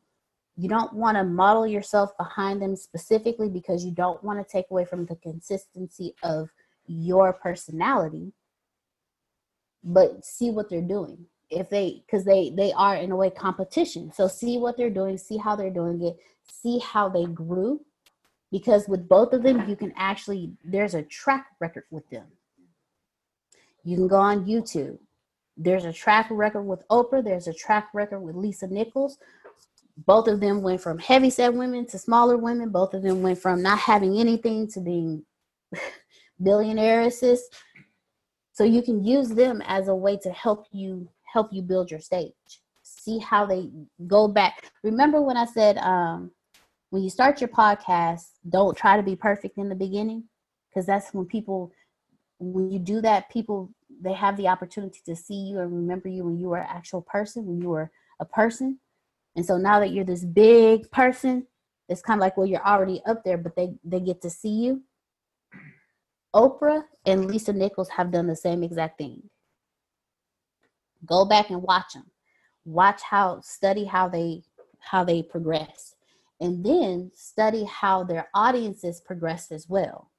you 0.56 0.68
don't 0.68 0.92
want 0.92 1.16
to 1.16 1.24
model 1.24 1.66
yourself 1.66 2.16
behind 2.18 2.60
them 2.60 2.76
specifically 2.76 3.48
because 3.48 3.84
you 3.84 3.92
don't 3.92 4.22
want 4.22 4.38
to 4.38 4.52
take 4.52 4.66
away 4.70 4.84
from 4.84 5.06
the 5.06 5.16
consistency 5.16 6.14
of 6.22 6.50
your 6.86 7.32
personality 7.32 8.32
but 9.82 10.24
see 10.24 10.50
what 10.50 10.68
they're 10.68 10.82
doing. 10.82 11.26
If 11.48 11.68
they 11.68 12.02
because 12.06 12.24
they 12.24 12.50
they 12.56 12.72
are 12.72 12.96
in 12.96 13.10
a 13.10 13.16
way 13.16 13.30
competition. 13.30 14.12
So 14.12 14.28
see 14.28 14.58
what 14.58 14.76
they're 14.76 14.90
doing 14.90 15.18
see 15.18 15.36
how 15.36 15.56
they're 15.56 15.70
doing 15.70 16.02
it 16.02 16.16
see 16.48 16.78
how 16.78 17.08
they 17.08 17.24
grew 17.26 17.80
because 18.50 18.88
with 18.88 19.08
both 19.08 19.32
of 19.32 19.42
them 19.42 19.68
you 19.68 19.76
can 19.76 19.92
actually 19.96 20.52
there's 20.64 20.94
a 20.94 21.02
track 21.02 21.46
record 21.60 21.84
with 21.90 22.08
them. 22.10 22.26
You 23.82 23.96
can 23.96 24.08
go 24.08 24.16
on 24.16 24.44
youtube 24.44 24.98
there's 25.62 25.84
a 25.84 25.92
track 25.92 26.28
record 26.30 26.62
with 26.62 26.86
oprah. 26.88 27.22
There's 27.22 27.46
a 27.46 27.52
track 27.52 27.90
record 27.92 28.20
with 28.20 28.34
lisa 28.34 28.66
nichols. 28.66 29.18
Both 30.06 30.26
of 30.26 30.40
them 30.40 30.62
went 30.62 30.80
from 30.80 30.98
heavy 30.98 31.28
set 31.28 31.52
women 31.52 31.86
to 31.88 31.98
smaller 31.98 32.38
women. 32.38 32.70
Both 32.70 32.94
of 32.94 33.02
them 33.02 33.20
went 33.20 33.38
from 33.38 33.62
not 33.62 33.78
having 33.78 34.18
anything 34.18 34.68
to 34.68 34.80
being 34.80 35.22
billionairesses 36.42 37.40
so 38.52 38.64
you 38.64 38.80
can 38.82 39.04
use 39.04 39.28
them 39.28 39.62
as 39.66 39.88
a 39.88 39.94
way 39.94 40.16
to 40.18 40.30
help 40.32 40.66
you 40.72 41.06
help 41.30 41.52
you 41.52 41.60
build 41.60 41.90
your 41.90 42.00
stage. 42.00 42.32
See 42.82 43.18
how 43.18 43.44
they 43.44 43.70
go 44.06 44.28
back. 44.28 44.72
Remember 44.82 45.20
when 45.20 45.36
I 45.36 45.44
said 45.44 45.76
um, 45.78 46.30
when 46.88 47.02
you 47.02 47.10
start 47.10 47.40
your 47.40 47.48
podcast, 47.48 48.30
don't 48.48 48.76
try 48.76 48.96
to 48.96 49.02
be 49.02 49.14
perfect 49.14 49.58
in 49.58 49.68
the 49.68 49.74
beginning? 49.74 50.24
Because 50.68 50.86
that's 50.86 51.12
when 51.12 51.26
people 51.26 51.70
when 52.38 52.70
you 52.70 52.78
do 52.78 53.02
that, 53.02 53.28
people 53.28 53.70
they 54.00 54.12
have 54.14 54.36
the 54.36 54.48
opportunity 54.48 55.00
to 55.04 55.14
see 55.14 55.34
you 55.34 55.60
and 55.60 55.74
remember 55.74 56.08
you 56.08 56.24
when 56.24 56.38
you 56.38 56.48
were 56.48 56.58
an 56.58 56.68
actual 56.68 57.02
person, 57.02 57.46
when 57.46 57.60
you 57.60 57.68
were 57.68 57.90
a 58.20 58.24
person. 58.24 58.78
And 59.36 59.44
so 59.44 59.56
now 59.56 59.78
that 59.80 59.92
you're 59.92 60.04
this 60.04 60.24
big 60.24 60.90
person, 60.90 61.46
it's 61.88 62.02
kind 62.02 62.18
of 62.18 62.22
like 62.22 62.36
well 62.36 62.46
you're 62.46 62.66
already 62.66 63.02
up 63.06 63.24
there, 63.24 63.38
but 63.38 63.56
they 63.56 63.74
they 63.84 64.00
get 64.00 64.22
to 64.22 64.30
see 64.30 64.48
you. 64.48 64.82
Oprah 66.34 66.84
and 67.06 67.26
Lisa 67.26 67.52
Nichols 67.52 67.88
have 67.88 68.12
done 68.12 68.26
the 68.26 68.36
same 68.36 68.62
exact 68.62 68.98
thing. 68.98 69.22
Go 71.04 71.24
back 71.24 71.50
and 71.50 71.62
watch 71.62 71.94
them. 71.94 72.06
Watch 72.64 73.02
how 73.02 73.40
study 73.40 73.84
how 73.84 74.08
they 74.08 74.42
how 74.78 75.04
they 75.04 75.22
progress. 75.22 75.94
And 76.40 76.64
then 76.64 77.10
study 77.14 77.64
how 77.64 78.04
their 78.04 78.28
audiences 78.34 79.00
progress 79.00 79.52
as 79.52 79.68
well. 79.68 80.10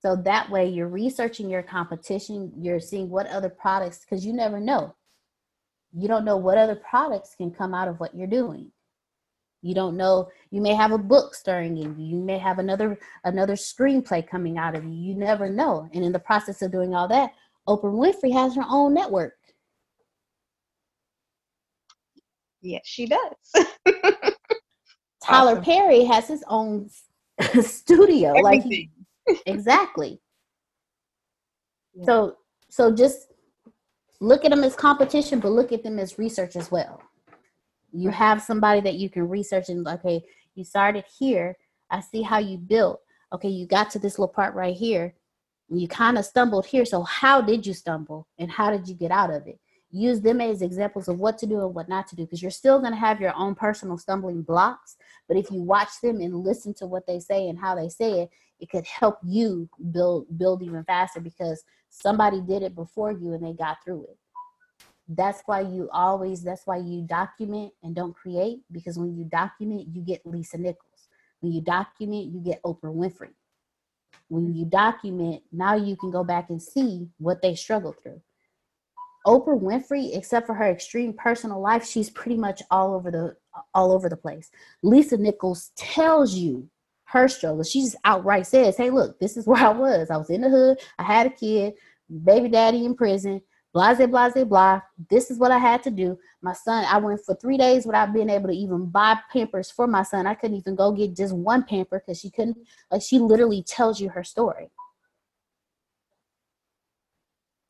So 0.00 0.14
that 0.24 0.48
way 0.50 0.68
you're 0.68 0.88
researching 0.88 1.50
your 1.50 1.62
competition, 1.62 2.52
you're 2.56 2.80
seeing 2.80 3.10
what 3.10 3.26
other 3.26 3.48
products 3.48 4.00
because 4.00 4.24
you 4.24 4.32
never 4.32 4.60
know. 4.60 4.94
You 5.92 6.06
don't 6.06 6.24
know 6.24 6.36
what 6.36 6.58
other 6.58 6.76
products 6.76 7.34
can 7.34 7.50
come 7.50 7.74
out 7.74 7.88
of 7.88 7.98
what 7.98 8.14
you're 8.14 8.26
doing. 8.28 8.70
You 9.62 9.74
don't 9.74 9.96
know. 9.96 10.28
You 10.50 10.60
may 10.60 10.74
have 10.74 10.92
a 10.92 10.98
book 10.98 11.34
stirring 11.34 11.78
in 11.78 11.98
you. 11.98 12.16
You 12.16 12.22
may 12.22 12.38
have 12.38 12.60
another 12.60 12.98
another 13.24 13.54
screenplay 13.54 14.26
coming 14.26 14.56
out 14.56 14.76
of 14.76 14.84
you. 14.84 14.92
You 14.92 15.14
never 15.16 15.48
know. 15.50 15.88
And 15.92 16.04
in 16.04 16.12
the 16.12 16.20
process 16.20 16.62
of 16.62 16.70
doing 16.70 16.94
all 16.94 17.08
that, 17.08 17.32
Oprah 17.66 17.92
Winfrey 17.92 18.32
has 18.32 18.54
her 18.54 18.64
own 18.68 18.94
network. 18.94 19.34
Yes, 22.60 22.82
she 22.84 23.06
does. 23.06 23.66
Tyler 25.24 25.52
awesome. 25.52 25.64
Perry 25.64 26.04
has 26.04 26.28
his 26.28 26.44
own 26.48 26.88
studio. 27.60 28.30
Everything. 28.30 28.42
Like 28.44 28.62
he, 28.62 28.90
exactly. 29.46 30.20
Yeah. 31.94 32.04
So 32.06 32.36
so 32.68 32.94
just 32.94 33.28
look 34.20 34.44
at 34.44 34.50
them 34.50 34.64
as 34.64 34.74
competition, 34.74 35.40
but 35.40 35.52
look 35.52 35.72
at 35.72 35.82
them 35.82 35.98
as 35.98 36.18
research 36.18 36.56
as 36.56 36.70
well. 36.70 37.02
You 37.92 38.10
have 38.10 38.42
somebody 38.42 38.80
that 38.82 38.94
you 38.94 39.08
can 39.08 39.28
research 39.28 39.68
and 39.68 39.86
okay, 39.86 40.22
you 40.54 40.64
started 40.64 41.04
here. 41.18 41.56
I 41.90 42.00
see 42.00 42.22
how 42.22 42.38
you 42.38 42.58
built. 42.58 43.00
Okay, 43.32 43.48
you 43.48 43.66
got 43.66 43.90
to 43.90 43.98
this 43.98 44.18
little 44.18 44.32
part 44.32 44.54
right 44.54 44.74
here 44.74 45.14
you 45.70 45.88
kind 45.88 46.18
of 46.18 46.24
stumbled 46.24 46.66
here. 46.66 46.84
So, 46.84 47.02
how 47.02 47.40
did 47.40 47.66
you 47.66 47.74
stumble 47.74 48.26
and 48.38 48.50
how 48.50 48.70
did 48.70 48.88
you 48.88 48.94
get 48.94 49.10
out 49.10 49.30
of 49.30 49.46
it? 49.46 49.58
Use 49.90 50.20
them 50.20 50.40
as 50.40 50.62
examples 50.62 51.08
of 51.08 51.18
what 51.18 51.38
to 51.38 51.46
do 51.46 51.60
and 51.60 51.74
what 51.74 51.88
not 51.88 52.06
to 52.08 52.16
do 52.16 52.24
because 52.24 52.42
you're 52.42 52.50
still 52.50 52.78
going 52.78 52.92
to 52.92 52.98
have 52.98 53.20
your 53.20 53.34
own 53.34 53.54
personal 53.54 53.96
stumbling 53.96 54.42
blocks. 54.42 54.96
But 55.26 55.36
if 55.36 55.50
you 55.50 55.62
watch 55.62 56.00
them 56.02 56.20
and 56.20 56.34
listen 56.44 56.74
to 56.74 56.86
what 56.86 57.06
they 57.06 57.20
say 57.20 57.48
and 57.48 57.58
how 57.58 57.74
they 57.74 57.88
say 57.88 58.20
it, 58.22 58.30
it 58.60 58.70
could 58.70 58.86
help 58.86 59.18
you 59.24 59.68
build 59.90 60.26
build 60.36 60.62
even 60.62 60.84
faster 60.84 61.20
because 61.20 61.64
somebody 61.88 62.40
did 62.40 62.62
it 62.62 62.74
before 62.74 63.12
you 63.12 63.32
and 63.32 63.44
they 63.44 63.52
got 63.52 63.78
through 63.84 64.04
it. 64.04 64.18
That's 65.08 65.42
why 65.46 65.60
you 65.60 65.88
always 65.92 66.42
that's 66.42 66.66
why 66.66 66.78
you 66.78 67.02
document 67.02 67.72
and 67.82 67.94
don't 67.94 68.14
create 68.14 68.60
because 68.72 68.98
when 68.98 69.16
you 69.16 69.24
document 69.24 69.88
you 69.92 70.02
get 70.02 70.26
Lisa 70.26 70.58
Nichols. 70.58 71.08
When 71.40 71.52
you 71.52 71.60
document 71.60 72.32
you 72.32 72.40
get 72.40 72.62
Oprah 72.62 72.94
Winfrey 72.94 73.30
when 74.28 74.54
you 74.54 74.64
document, 74.64 75.42
now 75.50 75.74
you 75.74 75.96
can 75.96 76.10
go 76.10 76.22
back 76.22 76.50
and 76.50 76.62
see 76.62 77.08
what 77.18 77.40
they 77.42 77.54
struggled 77.54 77.96
through. 78.02 78.20
Oprah 79.28 79.60
Winfrey, 79.60 80.16
except 80.16 80.46
for 80.46 80.54
her 80.54 80.70
extreme 80.70 81.12
personal 81.12 81.60
life, 81.60 81.84
she's 81.84 82.08
pretty 82.08 82.38
much 82.38 82.62
all 82.70 82.94
over 82.94 83.10
the 83.10 83.36
all 83.74 83.92
over 83.92 84.08
the 84.08 84.16
place. 84.16 84.50
Lisa 84.82 85.18
Nichols 85.18 85.70
tells 85.76 86.34
you 86.34 86.68
her 87.04 87.28
struggle. 87.28 87.62
She 87.62 87.82
just 87.82 87.96
outright 88.04 88.46
says, 88.46 88.76
"Hey, 88.76 88.90
look, 88.90 89.20
this 89.20 89.36
is 89.36 89.46
where 89.50 89.62
I 89.62 89.70
was. 89.70 90.10
I 90.10 90.16
was 90.16 90.30
in 90.30 90.40
the 90.40 90.48
hood. 90.48 90.78
I 90.98 91.02
had 91.02 91.26
a 91.26 91.30
kid, 91.30 91.74
baby 92.24 92.48
daddy 92.48 92.84
in 92.84 92.94
prison 92.94 93.42
blase, 93.72 94.06
blase, 94.06 94.44
blah. 94.44 94.80
This 95.08 95.30
is 95.30 95.38
what 95.38 95.52
I 95.52 95.58
had 95.58 95.82
to 95.84 95.90
do. 95.90 96.18
My 96.42 96.52
son, 96.52 96.84
I 96.88 96.98
went 96.98 97.20
for 97.24 97.34
three 97.34 97.56
days 97.56 97.86
without 97.86 98.12
being 98.12 98.30
able 98.30 98.48
to 98.48 98.54
even 98.54 98.86
buy 98.86 99.18
pampers 99.32 99.70
for 99.70 99.86
my 99.86 100.02
son. 100.02 100.26
I 100.26 100.34
couldn't 100.34 100.56
even 100.56 100.74
go 100.74 100.92
get 100.92 101.16
just 101.16 101.34
one 101.34 101.64
pamper 101.64 102.02
because 102.04 102.20
she 102.20 102.30
couldn't, 102.30 102.56
like, 102.90 103.02
she 103.02 103.18
literally 103.18 103.62
tells 103.62 104.00
you 104.00 104.08
her 104.10 104.24
story. 104.24 104.70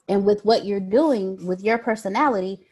And 0.08 0.24
with 0.24 0.44
what 0.44 0.64
you're 0.64 0.80
doing 0.80 1.44
with 1.46 1.62
your 1.62 1.78
personality, 1.78 2.66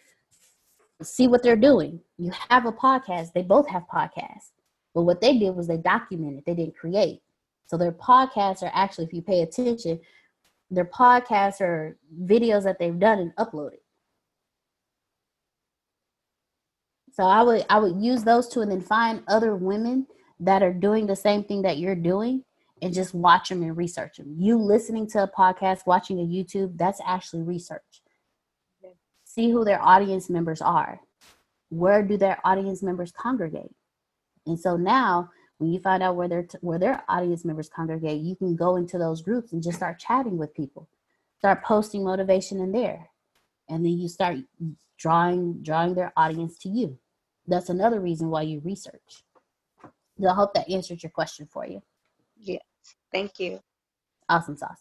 see 1.02 1.28
what 1.28 1.42
they're 1.42 1.56
doing. 1.56 2.00
You 2.18 2.32
have 2.48 2.66
a 2.66 2.72
podcast, 2.72 3.32
they 3.32 3.42
both 3.42 3.68
have 3.68 3.84
podcasts. 3.92 4.50
But 4.94 5.02
what 5.02 5.20
they 5.20 5.38
did 5.38 5.54
was 5.54 5.68
they 5.68 5.76
documented, 5.76 6.44
they 6.46 6.54
didn't 6.54 6.76
create. 6.76 7.20
So 7.66 7.76
their 7.76 7.92
podcasts 7.92 8.62
are 8.62 8.70
actually, 8.72 9.04
if 9.04 9.12
you 9.12 9.22
pay 9.22 9.42
attention, 9.42 10.00
their 10.70 10.86
podcasts 10.86 11.60
are 11.60 11.98
videos 12.22 12.64
that 12.64 12.78
they've 12.78 12.98
done 12.98 13.18
and 13.18 13.36
uploaded. 13.36 13.78
So 17.12 17.24
I 17.24 17.42
would 17.42 17.64
I 17.70 17.78
would 17.78 18.02
use 18.02 18.24
those 18.24 18.48
two 18.48 18.60
and 18.60 18.70
then 18.70 18.82
find 18.82 19.22
other 19.26 19.56
women 19.56 20.06
that 20.40 20.62
are 20.62 20.72
doing 20.72 21.06
the 21.06 21.16
same 21.16 21.44
thing 21.44 21.62
that 21.62 21.78
you're 21.78 21.94
doing 21.94 22.44
and 22.82 22.92
just 22.92 23.14
watch 23.14 23.48
them 23.48 23.62
and 23.62 23.76
research 23.76 24.18
them. 24.18 24.34
You 24.38 24.58
listening 24.58 25.08
to 25.08 25.22
a 25.22 25.28
podcast, 25.28 25.86
watching 25.86 26.20
a 26.20 26.22
YouTube, 26.22 26.76
that's 26.76 27.00
actually 27.04 27.42
research. 27.42 28.02
see 29.24 29.50
who 29.50 29.64
their 29.64 29.82
audience 29.82 30.30
members 30.30 30.62
are. 30.62 31.00
Where 31.68 32.02
do 32.02 32.16
their 32.16 32.38
audience 32.44 32.82
members 32.82 33.12
congregate? 33.12 33.74
And 34.46 34.58
so 34.58 34.76
now, 34.76 35.30
when 35.58 35.72
you 35.72 35.80
find 35.80 36.02
out 36.02 36.16
where 36.16 36.28
their 36.28 36.46
where 36.60 36.78
their 36.78 37.02
audience 37.08 37.44
members 37.44 37.68
congregate, 37.68 38.20
you 38.20 38.36
can 38.36 38.54
go 38.56 38.76
into 38.76 38.98
those 38.98 39.22
groups 39.22 39.52
and 39.52 39.62
just 39.62 39.78
start 39.78 39.98
chatting 39.98 40.36
with 40.36 40.54
people, 40.54 40.88
start 41.38 41.64
posting 41.64 42.04
motivation 42.04 42.60
in 42.60 42.72
there, 42.72 43.08
and 43.68 43.84
then 43.84 43.98
you 43.98 44.08
start 44.08 44.36
drawing 44.98 45.62
drawing 45.62 45.94
their 45.94 46.12
audience 46.16 46.58
to 46.58 46.68
you. 46.68 46.98
That's 47.46 47.68
another 47.68 48.00
reason 48.00 48.28
why 48.28 48.42
you 48.42 48.60
research. 48.60 49.24
I 50.26 50.32
hope 50.34 50.54
that 50.54 50.70
answered 50.70 51.02
your 51.02 51.10
question 51.10 51.48
for 51.50 51.66
you. 51.66 51.82
Yes, 52.46 52.60
thank 53.12 53.40
you. 53.40 53.60
Awesome 54.28 54.56
sauce. 54.56 54.80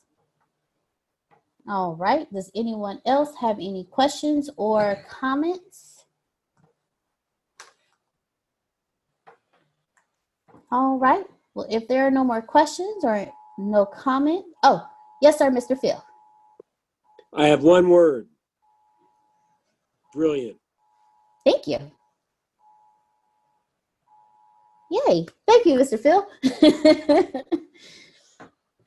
All 1.67 1.95
right. 1.95 2.31
Does 2.31 2.51
anyone 2.55 3.01
else 3.05 3.31
have 3.41 3.57
any 3.57 3.85
questions 3.85 4.49
or 4.55 5.03
comments? 5.09 6.05
All 10.71 10.99
right. 10.99 11.25
Well, 11.55 11.67
if 11.69 11.87
there 11.87 12.05
are 12.05 12.11
no 12.11 12.23
more 12.23 12.41
questions 12.41 13.03
or 13.03 13.27
no 13.57 13.85
comment, 13.85 14.45
oh, 14.61 14.87
yes, 15.21 15.39
sir, 15.39 15.49
Mr. 15.49 15.79
Phil. 15.79 16.03
I 17.33 17.47
have 17.47 17.63
one 17.63 17.89
word. 17.89 18.27
Brilliant. 20.13 20.57
Thank 21.45 21.67
you. 21.67 21.79
Yay. 24.91 25.25
Thank 25.47 25.65
you, 25.65 25.75
Mr. 25.75 25.99
Phil. 25.99 26.27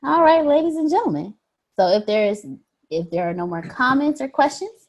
All 0.02 0.22
right, 0.22 0.44
ladies 0.44 0.76
and 0.76 0.90
gentlemen. 0.90 1.34
So 1.76 1.88
if 1.88 2.06
there 2.06 2.26
is 2.26 2.46
if 2.90 3.10
there 3.10 3.28
are 3.28 3.34
no 3.34 3.46
more 3.46 3.62
comments 3.62 4.20
or 4.20 4.28
questions, 4.28 4.88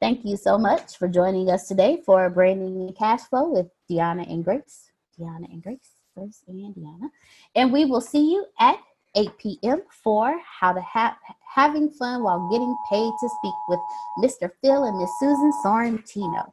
thank 0.00 0.24
you 0.24 0.36
so 0.36 0.58
much 0.58 0.96
for 0.96 1.08
joining 1.08 1.50
us 1.50 1.66
today 1.66 2.00
for 2.04 2.28
Branding 2.30 2.76
and 2.76 2.96
Cash 2.96 3.22
Flow 3.22 3.50
with 3.50 3.66
Deanna 3.90 4.30
and 4.30 4.44
Grace. 4.44 4.90
Deanna 5.18 5.50
and 5.52 5.62
Grace, 5.62 5.90
Grace 6.16 6.42
and 6.46 6.74
Deanna. 6.74 7.10
And 7.54 7.72
we 7.72 7.84
will 7.84 8.00
see 8.00 8.32
you 8.32 8.46
at 8.60 8.78
8 9.14 9.38
p.m. 9.38 9.82
for 10.02 10.38
How 10.60 10.72
to 10.72 10.80
Have 10.80 11.16
Having 11.54 11.90
Fun 11.90 12.22
While 12.22 12.48
Getting 12.50 12.74
Paid 12.88 13.12
to 13.20 13.28
Speak 13.28 13.54
with 13.68 13.80
Mr. 14.18 14.50
Phil 14.62 14.84
and 14.84 14.98
Miss 14.98 15.10
Susan 15.20 15.52
Sorrentino. 15.64 16.52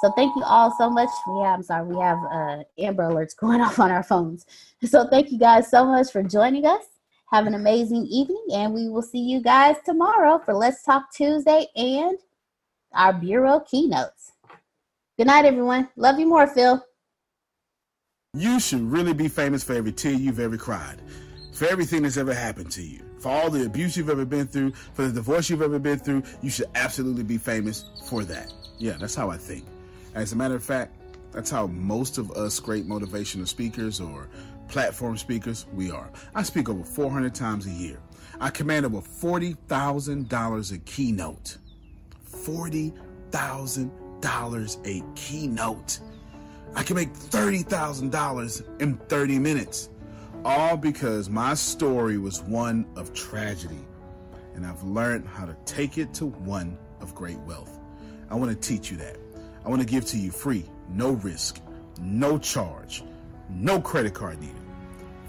So 0.00 0.10
thank 0.12 0.34
you 0.34 0.42
all 0.44 0.74
so 0.78 0.88
much. 0.88 1.10
Yeah, 1.26 1.52
I'm 1.52 1.62
sorry, 1.62 1.86
we 1.86 2.00
have 2.00 2.18
uh, 2.32 2.62
Amber 2.78 3.10
Alerts 3.10 3.36
going 3.40 3.60
off 3.60 3.78
on 3.78 3.90
our 3.90 4.02
phones. 4.02 4.46
So 4.82 5.06
thank 5.06 5.30
you 5.30 5.38
guys 5.38 5.70
so 5.70 5.84
much 5.84 6.10
for 6.10 6.22
joining 6.22 6.64
us. 6.64 6.84
Have 7.32 7.46
an 7.46 7.54
amazing 7.54 8.06
evening, 8.06 8.44
and 8.52 8.74
we 8.74 8.88
will 8.88 9.02
see 9.02 9.20
you 9.20 9.40
guys 9.40 9.76
tomorrow 9.84 10.40
for 10.44 10.54
Let's 10.54 10.82
Talk 10.82 11.14
Tuesday 11.14 11.66
and 11.76 12.18
our 12.92 13.12
Bureau 13.12 13.60
keynotes. 13.60 14.32
Good 15.16 15.28
night, 15.28 15.44
everyone. 15.44 15.88
Love 15.96 16.18
you 16.18 16.26
more, 16.26 16.46
Phil. 16.46 16.84
You 18.34 18.58
should 18.58 18.82
really 18.82 19.12
be 19.12 19.28
famous 19.28 19.62
for 19.62 19.74
every 19.74 19.92
tear 19.92 20.12
you've 20.12 20.40
ever 20.40 20.56
cried, 20.56 21.00
for 21.52 21.66
everything 21.66 22.02
that's 22.02 22.16
ever 22.16 22.34
happened 22.34 22.70
to 22.72 22.82
you, 22.82 23.02
for 23.20 23.28
all 23.28 23.50
the 23.50 23.66
abuse 23.66 23.96
you've 23.96 24.10
ever 24.10 24.24
been 24.24 24.46
through, 24.46 24.72
for 24.94 25.02
the 25.02 25.12
divorce 25.12 25.50
you've 25.50 25.62
ever 25.62 25.78
been 25.78 25.98
through. 25.98 26.22
You 26.42 26.50
should 26.50 26.68
absolutely 26.74 27.22
be 27.24 27.38
famous 27.38 27.84
for 28.08 28.24
that. 28.24 28.52
Yeah, 28.78 28.96
that's 28.98 29.14
how 29.14 29.30
I 29.30 29.36
think. 29.36 29.66
As 30.14 30.32
a 30.32 30.36
matter 30.36 30.56
of 30.56 30.64
fact, 30.64 30.92
that's 31.32 31.50
how 31.50 31.66
most 31.68 32.18
of 32.18 32.32
us 32.32 32.58
great 32.58 32.88
motivational 32.88 33.46
speakers 33.46 34.00
or 34.00 34.28
platform 34.68 35.16
speakers 35.16 35.66
we 35.72 35.88
are. 35.90 36.10
I 36.34 36.42
speak 36.42 36.68
over 36.68 36.82
400 36.82 37.32
times 37.34 37.66
a 37.66 37.70
year. 37.70 38.00
I 38.40 38.50
command 38.50 38.84
over 38.86 39.00
$40,000 39.00 40.72
a 40.72 40.78
keynote. 40.78 41.58
$40,000 42.30 44.86
a 44.86 45.02
keynote. 45.14 46.00
I 46.74 46.82
can 46.82 46.96
make 46.96 47.12
$30,000 47.12 48.80
in 48.80 48.96
30 48.96 49.38
minutes. 49.38 49.90
All 50.44 50.76
because 50.76 51.30
my 51.30 51.54
story 51.54 52.18
was 52.18 52.42
one 52.42 52.84
of 52.96 53.12
tragedy. 53.12 53.86
And 54.54 54.66
I've 54.66 54.82
learned 54.82 55.28
how 55.28 55.46
to 55.46 55.56
take 55.64 55.98
it 55.98 56.12
to 56.14 56.26
one 56.26 56.76
of 57.00 57.14
great 57.14 57.38
wealth. 57.40 57.78
I 58.28 58.34
want 58.34 58.50
to 58.50 58.68
teach 58.68 58.90
you 58.90 58.96
that. 58.98 59.16
I 59.64 59.68
want 59.68 59.82
to 59.82 59.86
give 59.86 60.06
to 60.06 60.18
you 60.18 60.30
free, 60.30 60.64
no 60.88 61.12
risk, 61.12 61.60
no 62.00 62.38
charge, 62.38 63.04
no 63.50 63.80
credit 63.80 64.14
card 64.14 64.40
needed. 64.40 64.56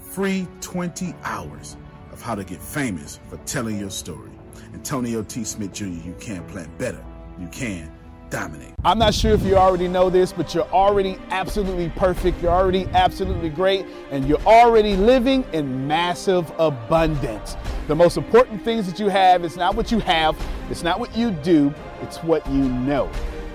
Free 0.00 0.48
20 0.60 1.14
hours 1.24 1.76
of 2.12 2.22
how 2.22 2.34
to 2.34 2.44
get 2.44 2.60
famous 2.60 3.20
for 3.28 3.36
telling 3.38 3.78
your 3.78 3.90
story. 3.90 4.30
Antonio 4.72 5.22
T. 5.22 5.44
Smith 5.44 5.72
Jr., 5.72 5.84
you 5.86 6.16
can 6.18 6.44
plan 6.46 6.70
better. 6.78 7.02
You 7.38 7.48
can 7.48 7.92
dominate. 8.30 8.72
I'm 8.84 8.98
not 8.98 9.12
sure 9.12 9.32
if 9.32 9.42
you 9.42 9.56
already 9.56 9.88
know 9.88 10.08
this, 10.08 10.32
but 10.32 10.54
you're 10.54 10.68
already 10.70 11.18
absolutely 11.30 11.90
perfect. 11.90 12.42
You're 12.42 12.52
already 12.52 12.86
absolutely 12.92 13.50
great, 13.50 13.84
and 14.10 14.26
you're 14.26 14.40
already 14.40 14.96
living 14.96 15.44
in 15.52 15.86
massive 15.86 16.50
abundance. 16.58 17.56
The 17.86 17.94
most 17.94 18.16
important 18.16 18.64
things 18.64 18.86
that 18.86 18.98
you 18.98 19.08
have 19.08 19.44
is 19.44 19.56
not 19.56 19.74
what 19.74 19.92
you 19.92 19.98
have, 20.00 20.36
it's 20.70 20.82
not 20.82 20.98
what 20.98 21.14
you 21.14 21.30
do, 21.30 21.74
it's 22.00 22.18
what 22.18 22.46
you 22.50 22.62
know. 22.62 23.10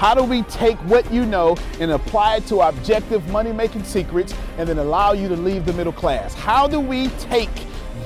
How 0.00 0.14
do 0.14 0.24
we 0.24 0.40
take 0.44 0.78
what 0.86 1.12
you 1.12 1.26
know 1.26 1.58
and 1.78 1.90
apply 1.90 2.36
it 2.36 2.46
to 2.46 2.60
objective 2.60 3.28
money 3.28 3.52
making 3.52 3.84
secrets 3.84 4.32
and 4.56 4.66
then 4.66 4.78
allow 4.78 5.12
you 5.12 5.28
to 5.28 5.36
leave 5.36 5.66
the 5.66 5.74
middle 5.74 5.92
class? 5.92 6.32
How 6.32 6.66
do 6.66 6.80
we 6.80 7.08
take 7.18 7.50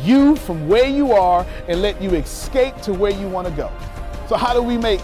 you 0.02 0.34
from 0.34 0.66
where 0.66 0.88
you 0.88 1.12
are 1.12 1.46
and 1.68 1.82
let 1.82 2.02
you 2.02 2.10
escape 2.14 2.76
to 2.78 2.92
where 2.92 3.12
you 3.12 3.28
want 3.28 3.46
to 3.46 3.54
go? 3.54 3.70
So, 4.28 4.36
how 4.36 4.52
do 4.52 4.60
we 4.60 4.76
make 4.76 5.00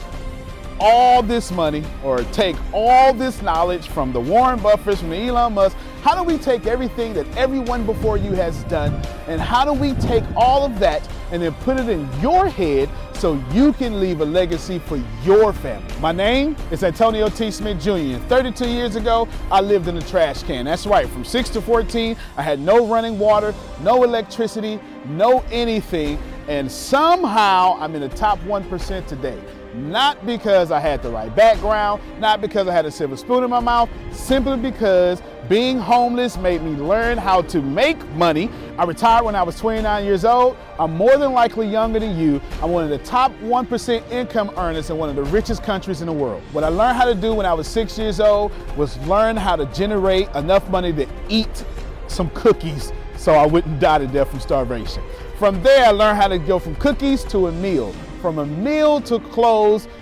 all 0.80 1.22
this 1.22 1.52
money 1.52 1.84
or 2.02 2.24
take 2.32 2.56
all 2.72 3.14
this 3.14 3.40
knowledge 3.40 3.86
from 3.86 4.12
the 4.12 4.20
Warren 4.20 4.58
Buffetts, 4.58 4.98
from 4.98 5.12
Elon 5.12 5.54
Musk? 5.54 5.76
How 6.02 6.16
do 6.16 6.24
we 6.24 6.38
take 6.38 6.66
everything 6.66 7.14
that 7.14 7.36
everyone 7.36 7.86
before 7.86 8.16
you 8.16 8.32
has 8.32 8.64
done 8.64 8.92
and 9.28 9.40
how 9.40 9.64
do 9.64 9.72
we 9.72 9.92
take 10.00 10.24
all 10.34 10.66
of 10.66 10.80
that 10.80 11.08
and 11.30 11.40
then 11.40 11.54
put 11.62 11.78
it 11.78 11.88
in 11.88 12.08
your 12.20 12.48
head 12.48 12.88
so 13.20 13.34
you 13.52 13.74
can 13.74 14.00
leave 14.00 14.22
a 14.22 14.24
legacy 14.24 14.78
for 14.78 14.98
your 15.22 15.52
family? 15.52 15.94
My 16.00 16.10
name 16.10 16.56
is 16.70 16.82
Antonio 16.82 17.28
T. 17.28 17.50
Smith 17.50 17.78
Jr. 17.78 18.16
32 18.28 18.66
years 18.66 18.96
ago, 18.96 19.28
I 19.52 19.60
lived 19.60 19.88
in 19.88 19.98
a 19.98 20.00
trash 20.00 20.42
can. 20.42 20.64
That's 20.64 20.86
right, 20.86 21.06
from 21.06 21.26
6 21.26 21.50
to 21.50 21.60
14, 21.60 22.16
I 22.38 22.42
had 22.42 22.60
no 22.60 22.86
running 22.86 23.18
water, 23.18 23.54
no 23.82 24.04
electricity, 24.04 24.80
no 25.06 25.44
anything, 25.50 26.18
and 26.48 26.72
somehow 26.72 27.76
I'm 27.78 27.94
in 27.94 28.00
the 28.00 28.08
top 28.08 28.38
1% 28.40 29.06
today. 29.06 29.38
Not 29.74 30.24
because 30.24 30.70
I 30.70 30.80
had 30.80 31.02
the 31.02 31.10
right 31.10 31.34
background, 31.36 32.00
not 32.20 32.40
because 32.40 32.68
I 32.68 32.72
had 32.72 32.86
a 32.86 32.90
silver 32.90 33.18
spoon 33.18 33.44
in 33.44 33.50
my 33.50 33.60
mouth, 33.60 33.90
simply 34.12 34.56
because 34.56 35.20
being 35.50 35.78
homeless 35.78 36.36
made 36.36 36.62
me 36.62 36.70
learn 36.76 37.18
how 37.18 37.42
to 37.42 37.60
make 37.60 37.98
money. 38.10 38.48
I 38.78 38.84
retired 38.84 39.24
when 39.24 39.34
I 39.34 39.42
was 39.42 39.58
29 39.58 40.04
years 40.04 40.24
old. 40.24 40.56
I'm 40.78 40.96
more 40.96 41.16
than 41.16 41.32
likely 41.32 41.66
younger 41.66 41.98
than 41.98 42.16
you. 42.16 42.40
I'm 42.62 42.70
one 42.70 42.84
of 42.84 42.90
the 42.90 42.98
top 42.98 43.32
1% 43.40 44.10
income 44.12 44.52
earners 44.56 44.90
in 44.90 44.96
one 44.96 45.10
of 45.10 45.16
the 45.16 45.24
richest 45.24 45.64
countries 45.64 46.02
in 46.02 46.06
the 46.06 46.12
world. 46.12 46.40
What 46.52 46.62
I 46.62 46.68
learned 46.68 46.96
how 46.96 47.04
to 47.04 47.16
do 47.16 47.34
when 47.34 47.46
I 47.46 47.52
was 47.52 47.66
six 47.66 47.98
years 47.98 48.20
old 48.20 48.52
was 48.76 48.96
learn 49.08 49.36
how 49.36 49.56
to 49.56 49.66
generate 49.74 50.28
enough 50.36 50.70
money 50.70 50.92
to 50.92 51.08
eat 51.28 51.64
some 52.06 52.30
cookies 52.30 52.92
so 53.16 53.32
I 53.32 53.44
wouldn't 53.44 53.80
die 53.80 53.98
to 53.98 54.06
death 54.06 54.30
from 54.30 54.38
starvation. 54.38 55.02
From 55.36 55.60
there, 55.64 55.84
I 55.84 55.90
learned 55.90 56.16
how 56.16 56.28
to 56.28 56.38
go 56.38 56.60
from 56.60 56.76
cookies 56.76 57.24
to 57.24 57.48
a 57.48 57.52
meal 57.52 57.92
from 58.20 58.38
a 58.38 58.46
meal 58.46 59.00
to 59.00 59.18
clothes 59.18 59.88